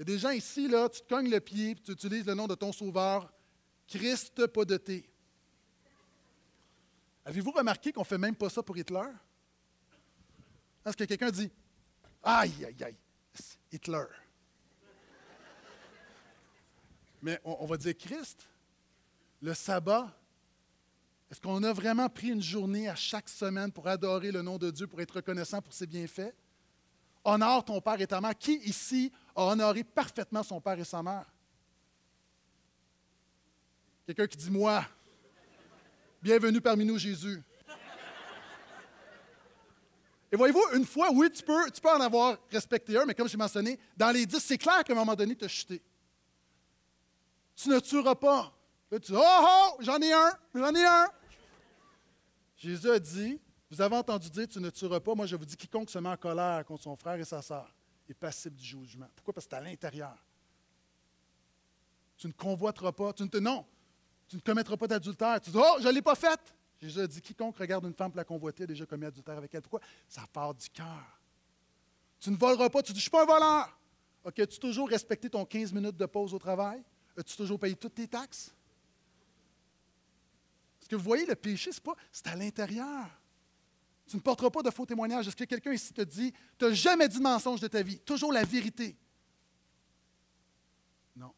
[0.00, 2.46] Y a des gens ici, là, tu te cognes le pied, tu utilises le nom
[2.46, 3.30] de ton Sauveur,
[3.86, 5.06] Christ, pas de thé.
[7.22, 9.10] Avez-vous remarqué qu'on ne fait même pas ça pour Hitler?
[10.86, 11.52] Est-ce que quelqu'un dit
[12.22, 12.96] Aïe, aïe, aïe,
[13.70, 14.04] Hitler.
[17.20, 18.48] Mais on, va dire Christ,
[19.42, 20.16] le sabbat.
[21.30, 24.70] Est-ce qu'on a vraiment pris une journée à chaque semaine pour adorer le nom de
[24.70, 26.34] Dieu, pour être reconnaissant pour ses bienfaits?
[27.24, 28.36] Honore ton père et ta mère.
[28.36, 31.26] Qui ici a honoré parfaitement son père et sa mère?
[34.06, 34.84] Quelqu'un qui dit moi.
[36.22, 37.42] Bienvenue parmi nous, Jésus.
[40.32, 43.36] Et voyez-vous, une fois, oui, tu peux, tu en avoir respecté un, mais comme j'ai
[43.36, 45.82] mentionné, dans les dix, c'est clair qu'à un moment donné, tu as chuté.
[47.56, 48.52] Tu ne tueras pas.
[48.90, 51.08] Là, tu dis, oh, oh, j'en ai un, j'en ai un.
[52.56, 55.14] Jésus a dit, vous avez entendu dire, tu ne tueras pas.
[55.14, 57.72] Moi, je vous dis, quiconque se met en colère contre son frère et sa sœur
[58.10, 59.08] est passible du jugement.
[59.14, 59.34] Pourquoi?
[59.34, 60.16] Parce que c'est à l'intérieur.
[62.16, 63.12] Tu ne convoiteras pas.
[63.12, 63.66] Tu ne te, non,
[64.28, 65.40] tu ne commettras pas d'adultère.
[65.40, 66.54] Tu dis, oh, je ne l'ai pas faite.
[66.80, 69.54] Jésus a dit, quiconque regarde une femme pour la convoiter a déjà commis adultère avec
[69.54, 69.62] elle.
[69.62, 69.80] Pourquoi?
[70.08, 71.20] Ça part du cœur.
[72.18, 72.82] Tu ne voleras pas.
[72.82, 73.78] Tu dis, je ne suis pas un voleur.
[74.24, 76.82] OK, as-tu toujours respecté ton 15 minutes de pause au travail?
[77.16, 78.54] As-tu toujours payé toutes tes taxes?
[80.80, 83.06] Est-ce que vous voyez, le péché, c'est pas, c'est à l'intérieur.
[84.10, 85.28] Tu ne porteras pas de faux témoignages.
[85.28, 88.32] Est-ce que quelqu'un ici te dit, tu n'as jamais dit mensonge de ta vie, toujours
[88.32, 88.96] la vérité?
[91.14, 91.32] Non.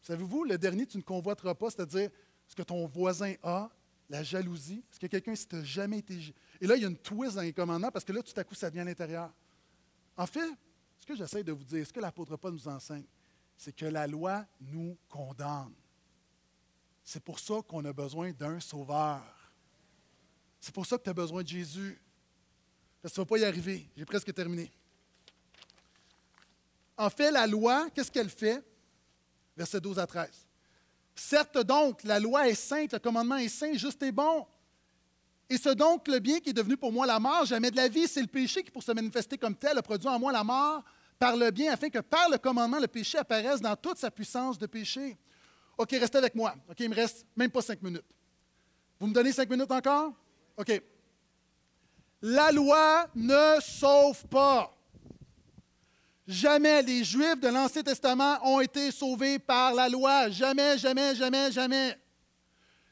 [0.00, 2.08] Savez-vous, le dernier, tu ne convoiteras pas, c'est-à-dire
[2.48, 3.68] ce que ton voisin a,
[4.08, 4.82] la jalousie.
[4.90, 6.34] Est-ce que quelqu'un ici t'a jamais été.
[6.58, 8.44] Et là, il y a une twist dans les commandements parce que là, tout à
[8.44, 9.30] coup, ça devient à l'intérieur.
[10.16, 10.48] En fait,
[10.98, 13.04] ce que j'essaie de vous dire, ce que l'apôtre Paul nous enseigne,
[13.58, 15.74] c'est que la loi nous condamne.
[17.04, 19.22] C'est pour ça qu'on a besoin d'un sauveur.
[20.58, 22.00] C'est pour ça que tu as besoin de Jésus.
[23.06, 23.88] Parce ne vas pas y arriver.
[23.96, 24.68] J'ai presque terminé.
[26.96, 28.60] En fait, la loi, qu'est-ce qu'elle fait?
[29.56, 30.28] Verset 12 à 13.
[31.14, 34.44] Certes donc, la loi est sainte, le commandement est saint, juste et bon.
[35.48, 37.86] Et ce donc le bien qui est devenu pour moi la mort, jamais de la
[37.86, 40.42] vie, c'est le péché qui, pour se manifester comme tel, a produit en moi la
[40.42, 40.82] mort
[41.16, 44.58] par le bien, afin que par le commandement, le péché apparaisse dans toute sa puissance
[44.58, 45.16] de péché.
[45.78, 46.56] OK, restez avec moi.
[46.68, 48.02] OK, il me reste même pas cinq minutes.
[48.98, 50.12] Vous me donnez cinq minutes encore?
[50.56, 50.82] OK.
[52.22, 54.72] La loi ne sauve pas.
[56.26, 60.28] Jamais les Juifs de l'Ancien Testament ont été sauvés par la loi.
[60.30, 61.96] Jamais, jamais, jamais, jamais.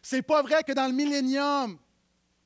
[0.00, 1.76] C'est pas vrai que dans le millénium,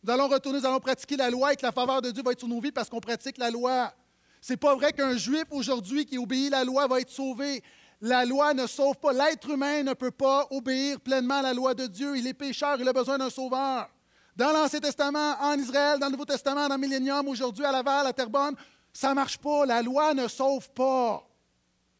[0.03, 2.33] nous allons retourner, nous allons pratiquer la loi et que la faveur de Dieu va
[2.33, 3.93] être sur nos vies parce qu'on pratique la loi.
[4.41, 7.63] C'est pas vrai qu'un Juif aujourd'hui qui obéit la loi va être sauvé.
[8.01, 9.13] La loi ne sauve pas.
[9.13, 12.17] L'être humain ne peut pas obéir pleinement à la loi de Dieu.
[12.17, 13.91] Il est pécheur, il a besoin d'un sauveur.
[14.39, 18.07] Dans l'Ancien Testament, en Israël, dans le Nouveau Testament, dans le Millénium, aujourd'hui à Laval,
[18.07, 18.55] à Terrebonne,
[18.93, 19.67] ça ne marche pas.
[19.67, 21.29] La loi ne sauve pas.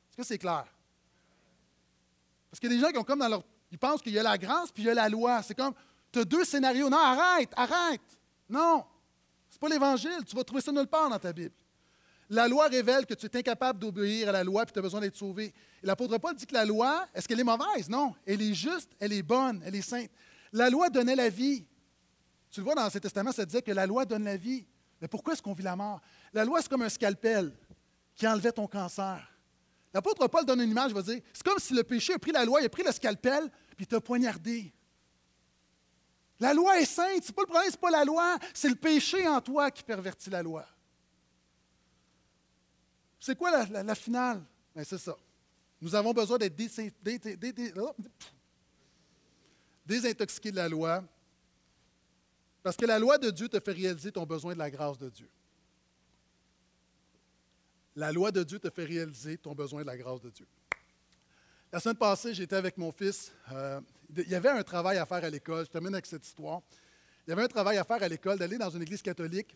[0.09, 0.65] Est-ce que c'est clair?
[2.49, 3.43] Parce qu'il y a des gens qui ont comme dans leur.
[3.73, 5.43] Ils pensent qu'il y a la grâce puis il y a la loi.
[5.43, 5.75] C'est comme,
[6.13, 6.89] tu as deux scénarios.
[6.89, 8.01] Non, arrête, arrête.
[8.49, 8.85] Non,
[9.51, 10.25] ce n'est pas l'Évangile.
[10.25, 11.57] Tu vas trouver ça nulle part dans ta Bible.
[12.31, 15.01] La loi révèle que tu es incapable d'obéir à la loi et tu as besoin
[15.01, 15.53] d'être sauvé.
[15.83, 17.89] L'apôtre Paul dit que la loi, est-ce qu'elle est mauvaise?
[17.89, 18.15] Non.
[18.25, 20.11] Elle est juste, elle est bonne, elle est sainte.
[20.53, 21.67] La loi donnait la vie.
[22.51, 24.67] Tu le vois dans l'Ancien Testament, ça disait que la loi donne la vie.
[25.01, 26.01] Mais pourquoi est-ce qu'on vit la mort?
[26.33, 27.53] La loi, c'est comme un scalpel
[28.15, 29.33] qui enlevait ton cancer.
[29.95, 32.33] L'apôtre Paul donne une image, il va dire, c'est comme si le péché a pris
[32.33, 34.73] la loi, il a pris le scalpel, puis t'a poignardé.
[36.41, 39.27] La loi est sainte, c'est pas le problème, c'est pas la loi, c'est le péché
[39.27, 40.67] en toi qui pervertit la loi.
[43.19, 44.45] C'est quoi la, finale?
[44.75, 45.17] Ben, c'est ça.
[45.81, 46.57] Nous avons besoin d'être
[47.77, 47.97] oh,
[49.85, 51.03] désintoxiqués de la loi
[52.63, 55.09] parce que la loi de Dieu te fait réaliser ton besoin de la grâce de
[55.09, 55.29] Dieu.
[57.97, 60.47] La loi de Dieu te fait réaliser ton besoin de la grâce de Dieu.
[61.73, 63.33] La semaine passée, j'étais avec mon fils.
[63.53, 63.81] Euh,
[64.17, 65.67] il y avait un travail à faire à l'école.
[65.67, 66.63] Je termine avec cette histoire.
[67.27, 69.55] Il y avait un travail à faire à l'école d'aller dans une église catholique,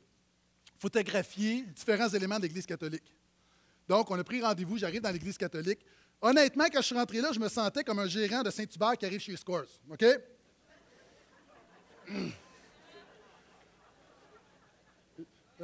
[0.79, 3.15] photographier différents éléments de l'église catholique.
[3.89, 5.81] Donc, on a pris rendez-vous, j'arrive dans l'église catholique.
[6.21, 9.07] Honnêtement, quand je suis rentré là, je me sentais comme un gérant de Saint-Hubert qui
[9.07, 9.65] arrive chez Scores.
[9.91, 10.05] OK?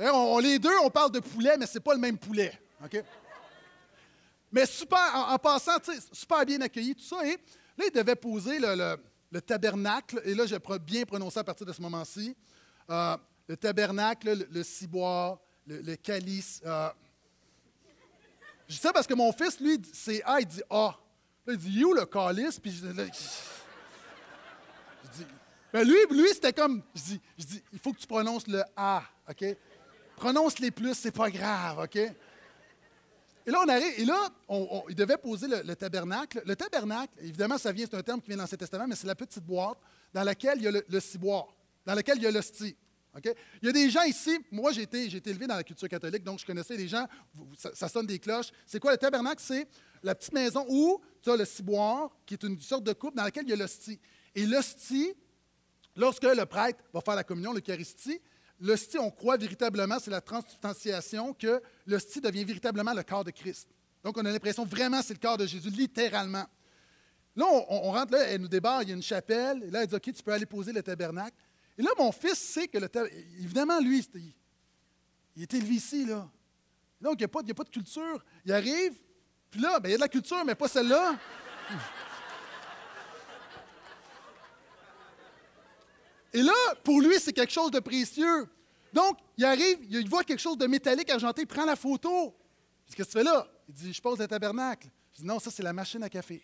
[0.00, 2.52] On, les deux, on parle de poulet, mais ce n'est pas le même poulet.
[2.84, 3.02] OK?
[4.52, 5.76] Mais super, en, passant,
[6.12, 7.26] super bien accueilli, tout ça.
[7.26, 7.36] Et
[7.76, 10.22] là, il devait poser le, tabernacle.
[10.24, 12.34] Et là, je bien prononcer à partir de ce moment-ci.
[12.88, 16.62] Euh, le tabernacle, le, ciboire, le, calice.
[16.64, 16.88] Euh,
[18.68, 20.96] je dis ça parce que mon fils, lui, c'est A, il dit A.
[21.46, 22.60] Là, il dit où le calice?
[22.60, 23.10] Puis je, dis,
[25.72, 28.62] ben lui, lui c'était comme, je dis, je dis, il faut que tu prononces le
[28.76, 29.44] A, OK?
[30.18, 31.96] Prononce les plus, c'est pas grave, OK?
[31.96, 34.28] Et là, on arrive, et là,
[34.88, 36.42] il devait poser le, tabernacle.
[36.44, 39.06] Le tabernacle, évidemment, ça vient, c'est un terme qui vient dans l'Ancien Testament, mais c'est
[39.06, 39.78] la petite boîte
[40.12, 41.46] dans laquelle il y a le, ciboire,
[41.86, 42.76] dans laquelle il y a l'hostie.
[43.62, 46.40] Il y a des gens ici, moi j'ai été, élevé dans la culture catholique, donc
[46.40, 47.06] je connaissais des gens,
[47.56, 48.50] ça, sonne des cloches.
[48.66, 49.42] C'est quoi le tabernacle?
[49.44, 49.66] C'est
[50.02, 53.24] la petite maison où tu as le ciboire, qui est une sorte de coupe dans
[53.24, 53.98] laquelle il y a l'hostie.
[54.34, 55.14] Et l'hostie,
[55.96, 58.20] lorsque le prêtre va faire la communion, l'Eucharistie,
[58.60, 63.68] l'hostie, on croit véritablement, c'est la transubstantiation, que l'hostie devient véritablement le corps de Christ.
[64.02, 66.46] Donc, on a l'impression vraiment c'est le corps de Jésus, littéralement.
[67.36, 69.88] Là, on, rentre là, elle nous débarque, il y a une chapelle, et là, elle
[69.88, 71.36] dit OK, tu peux aller poser le tabernacle.
[71.76, 73.24] Et là, mon fils sait que le tabernacle.
[73.38, 74.04] Évidemment, lui,
[75.36, 76.28] il, est élevé ici, là.
[77.00, 78.24] Donc, il n'y a, a, pas de culture.
[78.44, 78.98] Il arrive,
[79.50, 81.16] puis là, ben, il y a de la culture, mais pas celle-là.
[86.32, 86.52] Et là,
[86.84, 88.48] pour lui, c'est quelque chose de précieux.
[88.92, 92.34] Donc, il arrive, il voit quelque chose de métallique argenté, il prend la photo.
[92.86, 93.46] Qu'est-ce que tu fais là?
[93.68, 94.88] Il dit, je pose le tabernacle.
[95.12, 96.42] Je dis, non, ça, c'est la machine à café.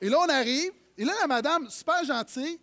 [0.00, 2.58] Et là, on arrive, et là, la madame, super gentille,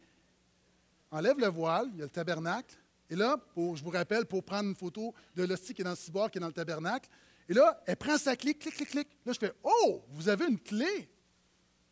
[1.11, 2.75] enlève le voile, il y a le tabernacle,
[3.09, 5.95] Et là, je vous rappelle, pour prendre une photo de l'hostie qui est dans le
[5.95, 7.09] ciboire, qui est dans le tabernacle.
[7.47, 9.07] Et là, elle prend sa clé, clic, clic, clic.
[9.25, 11.09] Là, je fais Oh, vous avez une clé?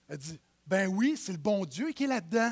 [0.10, 2.52] Elle dit Ben oui, c'est le bon Dieu qui est là-dedans.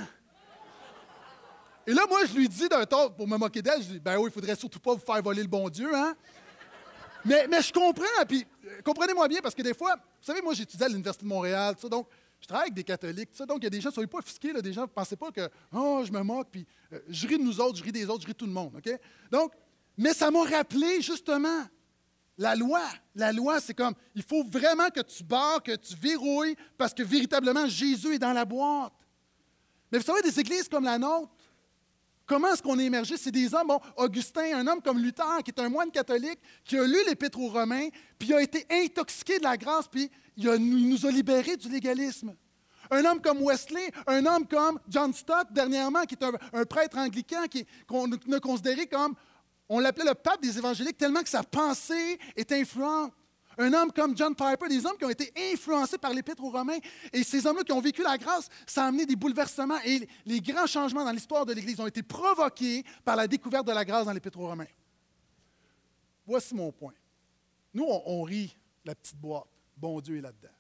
[1.86, 4.18] Et là, moi, je lui dis d'un ton, pour me moquer d'elle, je dis Ben
[4.18, 6.16] oui, il faudrait surtout pas vous faire voler le bon Dieu, hein?
[7.26, 10.53] Mais, mais je comprends, puis euh, comprenez-moi bien, parce que des fois, vous savez, moi,
[10.53, 12.07] j'étudiais à l'Université de Montréal, donc
[12.39, 14.61] je travaille avec des catholiques, donc il y a des gens, soyez pas offusqués, là,
[14.61, 17.43] des gens, ne pensez pas que, oh, je me moque, puis euh, je ris de
[17.43, 18.99] nous autres, je ris des autres, je ris de tout le monde, OK?
[19.32, 19.53] Donc,
[19.97, 21.64] mais ça m'a rappelé, justement,
[22.38, 22.82] la loi.
[23.16, 27.04] La loi, c'est comme, il faut vraiment que tu barres, que tu verrouilles, parce que
[27.04, 28.94] véritablement, Jésus est dans la boîte.
[29.92, 31.32] Mais vous savez, des églises comme la nôtre,
[32.26, 33.18] Comment est-ce qu'on est émergé?
[33.18, 36.78] C'est des hommes, bon, Augustin, un homme comme Luther, qui est un moine catholique, qui
[36.78, 40.50] a lu l'Épître aux Romains, puis a été intoxiqué de la grâce, puis il,
[40.90, 42.34] nous a libérés du légalisme.
[42.90, 47.44] Un homme comme Wesley, un homme comme John Stott, dernièrement, qui est un, prêtre anglican,
[47.88, 49.16] qu'on a considéré comme,
[49.70, 53.14] on l'appelait le pape des évangéliques, tellement que sa pensée est influente.
[53.57, 56.80] Un homme comme John Piper, des hommes qui ont été influencés par l'Épître aux Romains.
[57.11, 59.80] Et ces hommes-là qui ont vécu la grâce, ça a amené des bouleversements.
[59.86, 63.72] Et les grands changements dans l'histoire de l'Église ont été provoqués par la découverte de
[63.72, 64.66] la grâce dans l'Épître aux Romains.
[66.26, 66.93] Voici mon point.
[67.74, 68.55] Nous, on, rit
[68.86, 69.47] la petite boîte.
[69.76, 70.53] Bon Dieu est là-dedans.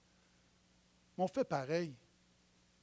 [1.17, 1.95] Mais on fait pareil.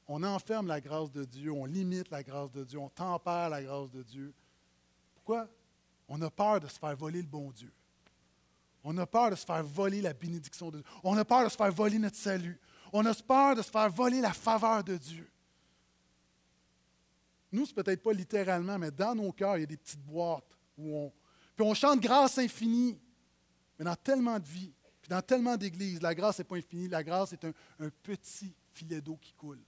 [0.08, 3.62] On enferme la grâce de Dieu, on limite la grâce de Dieu, on tempère la
[3.62, 4.34] grâce de Dieu.
[5.14, 5.48] Pourquoi?
[6.10, 7.72] On a peur de se faire voler le bon Dieu.
[8.82, 10.86] On a peur de se faire voler la bénédiction de Dieu.
[11.04, 12.58] On a peur de se faire voler notre salut.
[12.92, 15.30] On a peur de se faire voler la faveur de Dieu.
[17.52, 20.58] Nous, c'est peut-être pas littéralement, mais dans nos cœurs, il y a des petites boîtes
[20.76, 21.12] où on.
[21.54, 22.98] Puis on chante grâce infinie.
[23.78, 26.88] Mais dans tellement de vies, puis dans tellement d'églises, la grâce n'est pas infinie.
[26.88, 29.60] La grâce est un, un petit filet d'eau qui coule,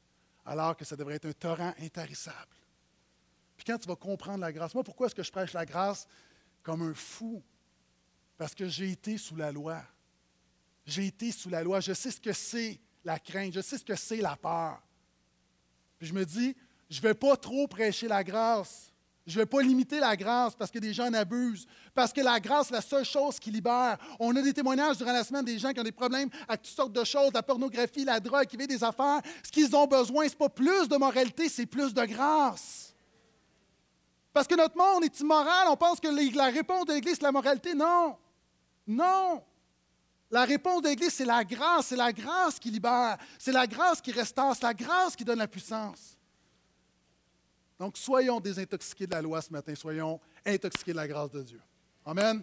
[0.44, 2.56] alors que ça devrait être un torrent intarissable.
[3.56, 6.08] Puis quand tu vas comprendre la grâce, moi, pourquoi est-ce que je prêche la grâce?
[6.62, 7.42] Comme un fou?
[8.36, 9.82] Parce que j'ai été sous la loi.
[10.84, 11.80] J'ai été sous la loi.
[11.80, 13.52] Je sais ce que c'est la crainte.
[13.54, 14.82] Je sais ce que c'est la peur.
[15.98, 16.56] Puis je me dis,
[16.90, 18.92] je ne vais pas trop prêcher la grâce.
[19.24, 21.66] Je ne vais pas limiter la grâce parce que des gens en abusent.
[21.94, 23.96] Parce que la grâce, c'est la seule chose qui libère.
[24.18, 26.74] On a des témoignages durant la semaine des gens qui ont des problèmes avec toutes
[26.74, 29.20] sortes de choses, la pornographie, la drogue, qui vivent des affaires.
[29.44, 32.91] Ce qu'ils ont besoin, ce n'est pas plus de moralité, c'est plus de grâce.
[34.32, 35.68] Parce que notre monde est immoral.
[35.68, 37.74] On pense que la réponse de l'Église, c'est la moralité.
[37.74, 38.16] Non.
[38.86, 39.42] Non!
[40.30, 41.88] La réponse de l'Église, c'est la grâce.
[41.88, 43.18] C'est la grâce qui libère.
[43.38, 44.54] C'est la grâce qui restaure.
[44.54, 46.16] C'est la grâce qui donne la puissance.
[47.78, 49.74] Donc, soyons désintoxiqués de la loi ce matin.
[49.74, 51.60] Soyons intoxiqués de la grâce de Dieu.
[52.06, 52.42] Amen.